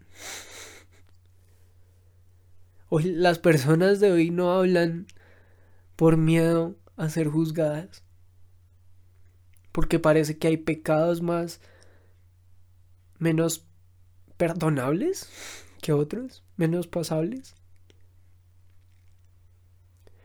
hoy 2.90 3.04
las 3.04 3.38
personas 3.38 4.00
de 4.00 4.12
hoy 4.12 4.30
no 4.30 4.52
hablan 4.52 5.06
por 5.96 6.18
miedo 6.18 6.76
a 6.96 7.08
ser 7.08 7.28
juzgadas. 7.28 8.04
Porque 9.72 9.98
parece 9.98 10.36
que 10.36 10.48
hay 10.48 10.56
pecados 10.58 11.22
más 11.22 11.60
menos 13.18 13.66
perdonables 14.36 15.30
que 15.80 15.92
otros, 15.92 16.42
menos 16.56 16.88
pasables. 16.88 17.54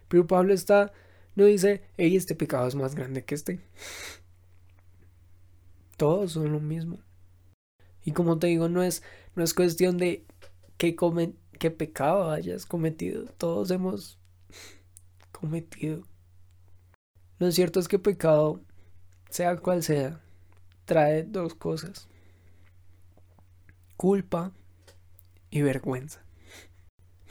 Pero 0.08 0.28
Pablo 0.28 0.54
está, 0.54 0.92
no 1.36 1.46
dice, 1.46 1.84
hey, 1.98 2.16
este 2.16 2.36
pecado 2.36 2.68
es 2.68 2.76
más 2.76 2.96
grande 2.96 3.24
que 3.24 3.36
este. 3.36 3.62
Todos 5.98 6.34
son 6.34 6.52
lo 6.52 6.60
mismo. 6.60 7.00
Y 8.04 8.12
como 8.12 8.40
te 8.40 8.48
digo, 8.48 8.70
no 8.70 8.84
es, 8.84 9.04
no 9.36 9.44
es 9.44 9.54
cuestión 9.54 9.98
de 9.98 10.26
qué, 10.78 10.96
qué 11.60 11.72
pecado 11.72 12.32
hayas 12.32 12.66
cometido. 12.66 13.26
Todos 13.38 13.72
hemos 13.72 14.20
cometido. 15.32 16.04
Lo 17.40 17.52
cierto 17.52 17.80
es 17.80 17.88
que 17.88 18.00
pecado, 18.00 18.62
sea 19.30 19.58
cual 19.58 19.84
sea, 19.84 20.22
trae 20.86 21.24
dos 21.24 21.56
cosas. 21.56 22.08
Culpa 23.98 24.54
y 25.50 25.62
vergüenza. 25.62 26.24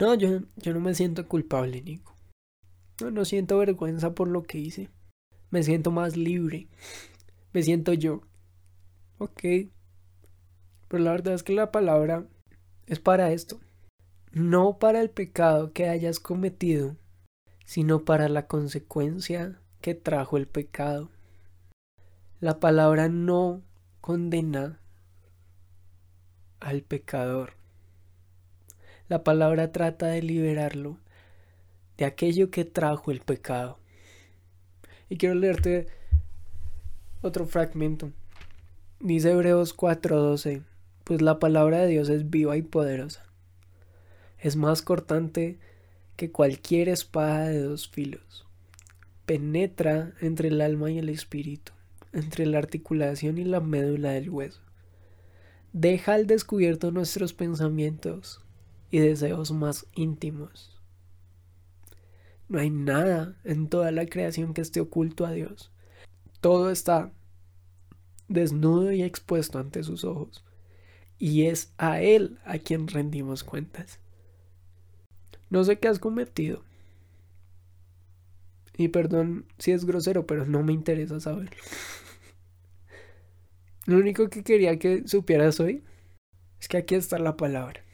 No, 0.01 0.15
yo, 0.15 0.41
yo 0.57 0.75
no 0.75 0.81
me 0.81 0.95
siento 0.95 1.27
culpable, 1.29 1.81
Nico. 1.83 2.17
No, 3.01 3.11
no 3.11 3.25
siento 3.25 3.59
vergüenza 3.59 4.15
por 4.15 4.29
lo 4.29 4.43
que 4.43 4.59
hice. 4.59 4.91
Me 5.51 5.63
siento 5.63 5.91
más 5.91 6.17
libre. 6.17 6.69
Me 7.53 7.63
siento 7.63 7.93
yo. 7.93 8.23
Ok. 9.19 9.41
Pero 10.89 11.03
la 11.03 11.13
verdad 11.13 11.35
es 11.35 11.43
que 11.43 11.53
la 11.53 11.71
palabra 11.71 12.27
es 12.87 12.99
para 12.99 13.33
esto. 13.33 13.61
No 14.35 14.81
para 14.81 15.01
el 15.01 15.11
pecado 15.11 15.73
que 15.73 15.89
hayas 15.89 16.19
cometido, 16.19 16.97
sino 17.65 18.05
para 18.05 18.29
la 18.29 18.49
consecuencia 18.49 19.61
que 19.81 19.95
trajo 19.95 20.37
el 20.37 20.49
pecado. 20.49 21.09
La 22.41 22.59
palabra 22.59 23.09
no 23.09 23.63
condena 24.01 24.81
al 26.59 26.83
pecador. 26.83 27.53
La 29.09 29.23
palabra 29.23 29.71
trata 29.71 30.09
de 30.09 30.21
liberarlo 30.21 30.99
de 31.97 32.05
aquello 32.05 32.51
que 32.51 32.65
trajo 32.65 33.13
el 33.13 33.21
pecado. 33.21 33.79
Y 35.09 35.17
quiero 35.17 35.37
leerte 35.37 35.87
otro 37.23 37.47
fragmento. 37.47 38.11
Dice 38.99 39.31
Hebreos 39.31 39.77
4:12, 39.77 40.65
pues 41.05 41.23
la 41.23 41.39
palabra 41.39 41.79
de 41.79 41.87
Dios 41.87 42.09
es 42.09 42.31
viva 42.31 42.57
y 42.57 42.63
poderosa. 42.63 43.34
Es 44.45 44.57
más 44.57 44.83
cortante 44.83 45.59
que 46.17 46.31
cualquier 46.31 46.91
espada 46.91 47.49
de 47.49 47.63
dos 47.63 47.89
filos. 47.89 48.47
Penetra 49.25 50.13
entre 50.21 50.49
el 50.49 50.61
alma 50.61 50.91
y 50.91 50.99
el 50.99 51.09
espíritu, 51.09 51.73
entre 52.13 52.45
la 52.45 52.59
articulación 52.59 53.39
y 53.39 53.45
la 53.45 53.61
médula 53.61 54.11
del 54.11 54.29
hueso. 54.29 54.61
Deja 55.73 56.13
al 56.13 56.27
descubierto 56.27 56.91
nuestros 56.91 57.33
pensamientos 57.33 58.43
y 58.91 58.99
deseos 58.99 59.51
más 59.51 59.87
íntimos. 59.95 60.79
No 62.51 62.59
hay 62.59 62.69
nada 62.69 63.39
en 63.45 63.71
toda 63.71 63.93
la 63.93 64.05
creación 64.05 64.53
que 64.53 64.61
esté 64.61 64.79
oculto 64.79 65.25
a 65.25 65.33
Dios. 65.33 65.73
Todo 66.43 66.71
está 66.71 67.15
desnudo 68.29 68.93
y 68.93 69.05
expuesto 69.05 69.59
ante 69.59 69.83
sus 69.85 70.05
ojos. 70.05 70.45
Y 71.19 71.47
es 71.47 71.73
a 71.79 72.03
Él 72.03 72.39
a 72.45 72.59
quien 72.59 72.89
rendimos 72.89 73.43
cuentas. 73.43 74.04
No 75.55 75.63
sé 75.63 75.79
qué 75.79 75.87
has 75.87 76.01
cometido. 76.01 76.65
Y 78.77 78.89
perdón 78.89 79.47
si 79.57 79.71
es 79.71 79.85
grosero, 79.85 80.27
pero 80.27 80.47
no 80.47 80.65
me 80.65 80.73
interesa 80.73 81.21
saberlo. 81.21 81.63
Lo 83.87 83.99
único 83.99 84.29
que 84.29 84.43
quería 84.43 84.81
que 84.81 85.07
supieras 85.07 85.61
hoy 85.61 85.85
es 86.59 86.67
que 86.67 86.79
aquí 86.79 86.97
está 86.97 87.21
la 87.21 87.37
palabra. 87.37 87.85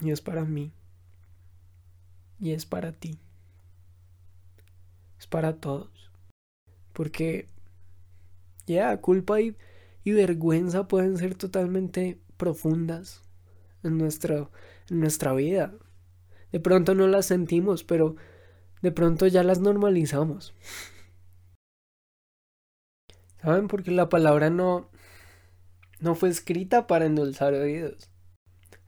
Y 0.00 0.12
es 0.12 0.20
para 0.20 0.44
mí. 0.44 0.72
Y 2.38 2.52
es 2.52 2.64
para 2.64 2.92
ti. 2.92 3.18
Es 5.18 5.26
para 5.26 5.56
todos. 5.56 6.12
Porque 6.92 7.48
ya, 8.68 8.96
culpa 9.00 9.40
y, 9.40 9.56
y, 10.04 10.12
vergüenza 10.12 10.86
pueden 10.86 11.16
ser 11.16 11.34
totalmente 11.34 12.20
profundas 12.36 13.24
en, 13.82 13.98
nuestro, 13.98 14.52
nuestra 14.90 15.32
vida. 15.32 15.74
De 16.52 16.60
pronto 16.60 16.94
no 16.94 17.06
las 17.06 17.26
sentimos, 17.26 17.84
pero 17.84 18.16
de 18.82 18.92
pronto 18.92 19.26
ya 19.26 19.42
las 19.42 19.60
normalizamos. 19.60 20.54
¿Saben? 23.42 23.68
Porque 23.68 23.90
la 23.90 24.08
palabra 24.08 24.50
no, 24.50 24.90
no 26.00 26.14
fue 26.14 26.28
escrita 26.28 26.86
para 26.86 27.06
endulzar 27.06 27.54
oídos. 27.54 28.10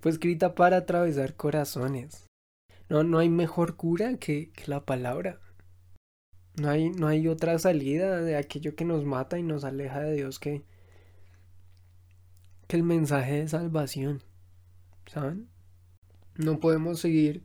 Fue 0.00 0.10
escrita 0.10 0.54
para 0.54 0.78
atravesar 0.78 1.36
corazones. 1.36 2.26
No, 2.88 3.04
no 3.04 3.18
hay 3.18 3.30
mejor 3.30 3.76
cura 3.76 4.18
que, 4.18 4.50
que 4.50 4.64
la 4.66 4.84
palabra. 4.84 5.40
No 6.60 6.68
hay, 6.68 6.90
no 6.90 7.06
hay 7.06 7.28
otra 7.28 7.58
salida 7.58 8.20
de 8.20 8.36
aquello 8.36 8.74
que 8.74 8.84
nos 8.84 9.04
mata 9.04 9.38
y 9.38 9.42
nos 9.42 9.64
aleja 9.64 10.00
de 10.00 10.14
Dios 10.14 10.38
que, 10.38 10.64
que 12.66 12.76
el 12.76 12.82
mensaje 12.82 13.40
de 13.40 13.48
salvación. 13.48 14.22
¿Saben? 15.06 15.51
No 16.36 16.60
podemos 16.60 17.00
seguir 17.00 17.42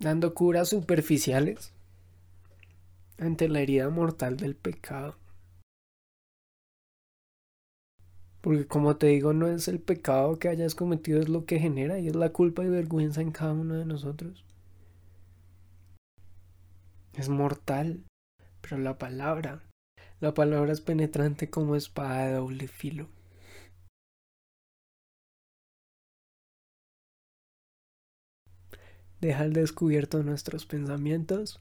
dando 0.00 0.34
curas 0.34 0.68
superficiales 0.68 1.72
ante 3.18 3.48
la 3.48 3.60
herida 3.60 3.88
mortal 3.90 4.36
del 4.36 4.56
pecado. 4.56 5.16
Porque 8.40 8.66
como 8.66 8.96
te 8.96 9.08
digo, 9.08 9.32
no 9.32 9.48
es 9.48 9.68
el 9.68 9.80
pecado 9.80 10.38
que 10.38 10.48
hayas 10.48 10.74
cometido, 10.74 11.20
es 11.20 11.28
lo 11.28 11.44
que 11.44 11.58
genera 11.58 11.98
y 11.98 12.08
es 12.08 12.16
la 12.16 12.30
culpa 12.30 12.64
y 12.64 12.68
vergüenza 12.68 13.20
en 13.20 13.32
cada 13.32 13.52
uno 13.52 13.74
de 13.74 13.84
nosotros. 13.84 14.44
Es 17.14 17.28
mortal, 17.28 18.04
pero 18.60 18.78
la 18.78 18.96
palabra, 18.96 19.62
la 20.20 20.34
palabra 20.34 20.72
es 20.72 20.80
penetrante 20.80 21.50
como 21.50 21.74
espada 21.74 22.26
de 22.26 22.34
doble 22.34 22.68
filo. 22.68 23.08
Deja 29.20 29.42
al 29.42 29.52
descubierto 29.52 30.22
nuestros 30.22 30.64
pensamientos 30.64 31.60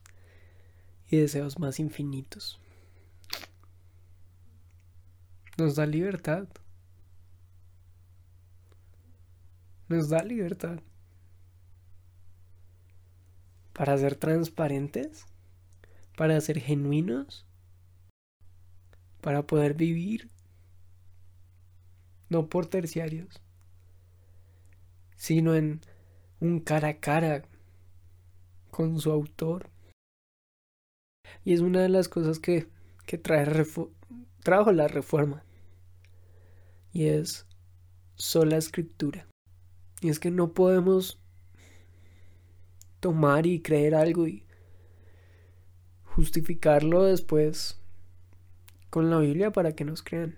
y 1.10 1.18
deseos 1.18 1.58
más 1.58 1.80
infinitos. 1.80 2.60
Nos 5.58 5.76
da 5.76 5.88
libertad. 5.88 6.48
Nos 9.88 10.10
da 10.10 10.22
libertad. 10.22 10.80
Para 13.74 13.98
ser 13.98 14.16
transparentes, 14.16 15.26
para 16.16 16.40
ser 16.42 16.60
genuinos, 16.60 17.48
para 19.22 19.48
poder 19.48 19.74
vivir, 19.74 20.30
no 22.30 22.50
por 22.50 22.68
terciarios, 22.68 23.42
sino 25.16 25.56
en 25.56 25.82
un 26.40 26.60
cara 26.60 26.90
a 26.90 27.00
cara 27.00 27.44
con 28.72 29.00
su 29.00 29.12
autor. 29.12 29.70
Y 31.44 31.54
es 31.54 31.62
una 31.62 31.82
de 31.82 31.90
las 31.90 32.10
cosas 32.10 32.40
que, 32.40 32.68
que 33.06 33.18
trae 33.18 33.46
trajo 34.44 34.72
la 34.72 34.88
reforma. 34.88 35.44
Y 36.92 37.08
es 37.08 37.46
sola 38.16 38.58
escritura. 38.58 39.28
Y 40.02 40.10
es 40.10 40.20
que 40.20 40.32
no 40.32 40.54
podemos 40.54 41.20
tomar 43.00 43.46
y 43.46 43.62
creer 43.62 43.96
algo 43.96 44.28
y 44.28 44.46
justificarlo 46.04 47.04
después 47.04 47.80
con 48.90 49.10
la 49.10 49.20
Biblia 49.20 49.52
para 49.52 49.74
que 49.74 49.86
nos 49.86 50.02
crean. 50.04 50.36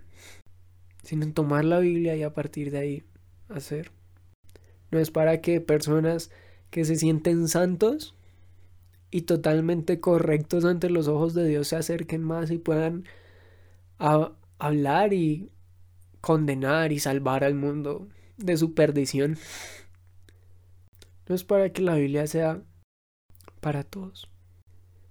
Sino 1.04 1.32
tomar 1.34 1.66
la 1.66 1.80
Biblia 1.80 2.16
y 2.16 2.24
a 2.24 2.34
partir 2.34 2.72
de 2.72 2.78
ahí 2.80 3.04
hacer. 3.47 3.91
No 4.92 5.00
es 5.00 5.12
para 5.12 5.42
que 5.42 5.62
personas 5.62 6.32
que 6.70 6.86
se 6.86 6.96
sienten 6.96 7.48
santos 7.48 8.16
y 9.12 9.22
totalmente 9.22 10.00
correctos 10.00 10.66
ante 10.66 10.90
los 10.90 11.08
ojos 11.08 11.34
de 11.34 11.48
Dios 11.48 11.68
se 11.68 11.76
acerquen 11.76 12.24
más 12.24 12.52
y 12.52 12.58
puedan 12.58 13.06
hablar 13.98 15.14
y 15.14 15.52
condenar 16.22 16.92
y 16.92 17.00
salvar 17.00 17.44
al 17.44 17.56
mundo 17.56 18.08
de 18.38 18.58
su 18.58 18.74
perdición. 18.74 19.38
No 21.28 21.36
es 21.36 21.44
para 21.44 21.72
que 21.72 21.82
la 21.82 21.96
Biblia 21.96 22.28
sea 22.28 22.62
para 23.62 23.84
todos, 23.84 24.30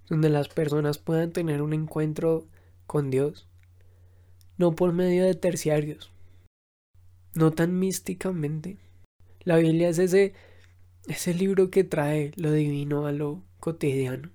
donde 0.09 0.31
las 0.31 0.49
personas 0.49 0.99
puedan 0.99 1.33
tener 1.33 1.62
un 1.62 1.72
encuentro 1.72 2.47
con 2.87 3.11
Dios, 3.11 3.49
no 4.57 4.74
por 4.74 4.93
medio 4.93 5.24
de 5.24 5.35
terciarios, 5.35 6.11
no 7.35 7.53
tan 7.53 7.79
místicamente. 7.79 8.79
La 9.45 9.57
Biblia 9.57 9.89
es 9.89 9.99
ese, 9.99 10.34
ese 11.07 11.34
libro 11.34 11.70
que 11.70 11.84
trae 11.84 12.32
lo 12.36 12.53
divino 12.53 13.07
a 13.07 13.12
lo 13.12 13.45
cotidiano. 13.61 14.30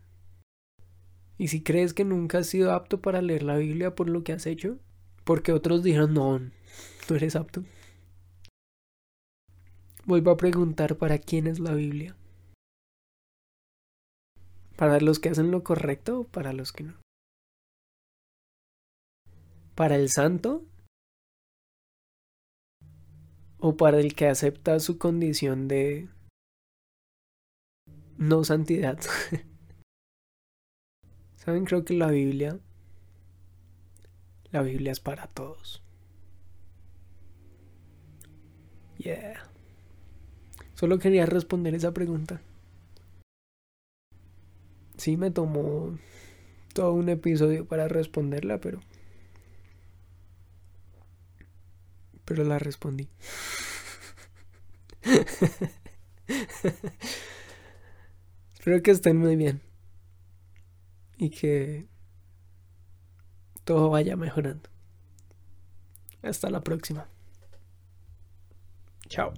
Y 1.38 1.48
si 1.50 1.62
crees 1.62 1.94
que 1.94 2.06
nunca 2.06 2.40
has 2.40 2.48
sido 2.48 2.72
apto 2.72 3.02
para 3.02 3.22
leer 3.22 3.44
la 3.44 3.58
Biblia 3.58 3.96
por 3.96 4.10
lo 4.10 4.24
que 4.24 4.34
has 4.34 4.46
hecho, 4.46 4.78
porque 5.24 5.52
otros 5.52 5.84
dijeron, 5.84 6.14
no, 6.14 6.40
no 6.40 7.16
eres 7.16 7.36
apto. 7.36 7.64
Vuelvo 10.06 10.32
a 10.32 10.38
preguntar 10.38 10.98
para 10.98 11.18
quién 11.18 11.48
es 11.48 11.60
la 11.60 11.74
Biblia. 11.74 12.16
¿Para 14.76 15.00
los 15.00 15.20
que 15.20 15.30
hacen 15.30 15.52
lo 15.52 15.64
correcto 15.64 16.22
o 16.22 16.24
para 16.26 16.52
los 16.52 16.72
que 16.72 16.84
no? 16.84 16.94
¿Para 19.76 19.96
el 19.96 20.10
santo? 20.10 20.66
¿O 23.66 23.78
para 23.78 24.02
el 24.02 24.14
que 24.14 24.28
acepta 24.28 24.78
su 24.82 24.98
condición 24.98 25.70
de 25.70 26.10
no 28.18 28.44
santidad? 28.44 29.00
¿Saben? 31.38 31.64
Creo 31.64 31.86
que 31.86 31.94
la 31.94 32.12
Biblia, 32.12 32.60
la 34.52 34.64
Biblia 34.64 34.92
es 34.92 35.00
para 35.00 35.28
todos. 35.28 35.82
Yeah. 38.98 39.50
Solo 40.74 41.00
quería 41.00 41.26
responder 41.26 41.74
esa 41.74 41.94
pregunta. 41.94 42.42
Sí, 44.98 45.16
me 45.16 45.32
tomó 45.32 45.98
todo 46.74 46.92
un 46.92 47.08
episodio 47.08 47.66
para 47.66 47.88
responderla, 47.88 48.60
pero... 48.60 48.82
Pero 52.26 52.44
la 52.44 52.60
respondí. 52.60 53.10
Espero 58.54 58.82
que 58.82 58.92
estén 58.92 59.18
muy 59.18 59.36
bien. 59.36 59.62
Y 61.18 61.30
que 61.30 61.88
todo 63.64 63.90
vaya 63.90 64.16
mejorando. 64.16 64.70
Hasta 66.22 66.50
la 66.50 66.62
próxima. 66.62 67.08
Chao. 69.10 69.34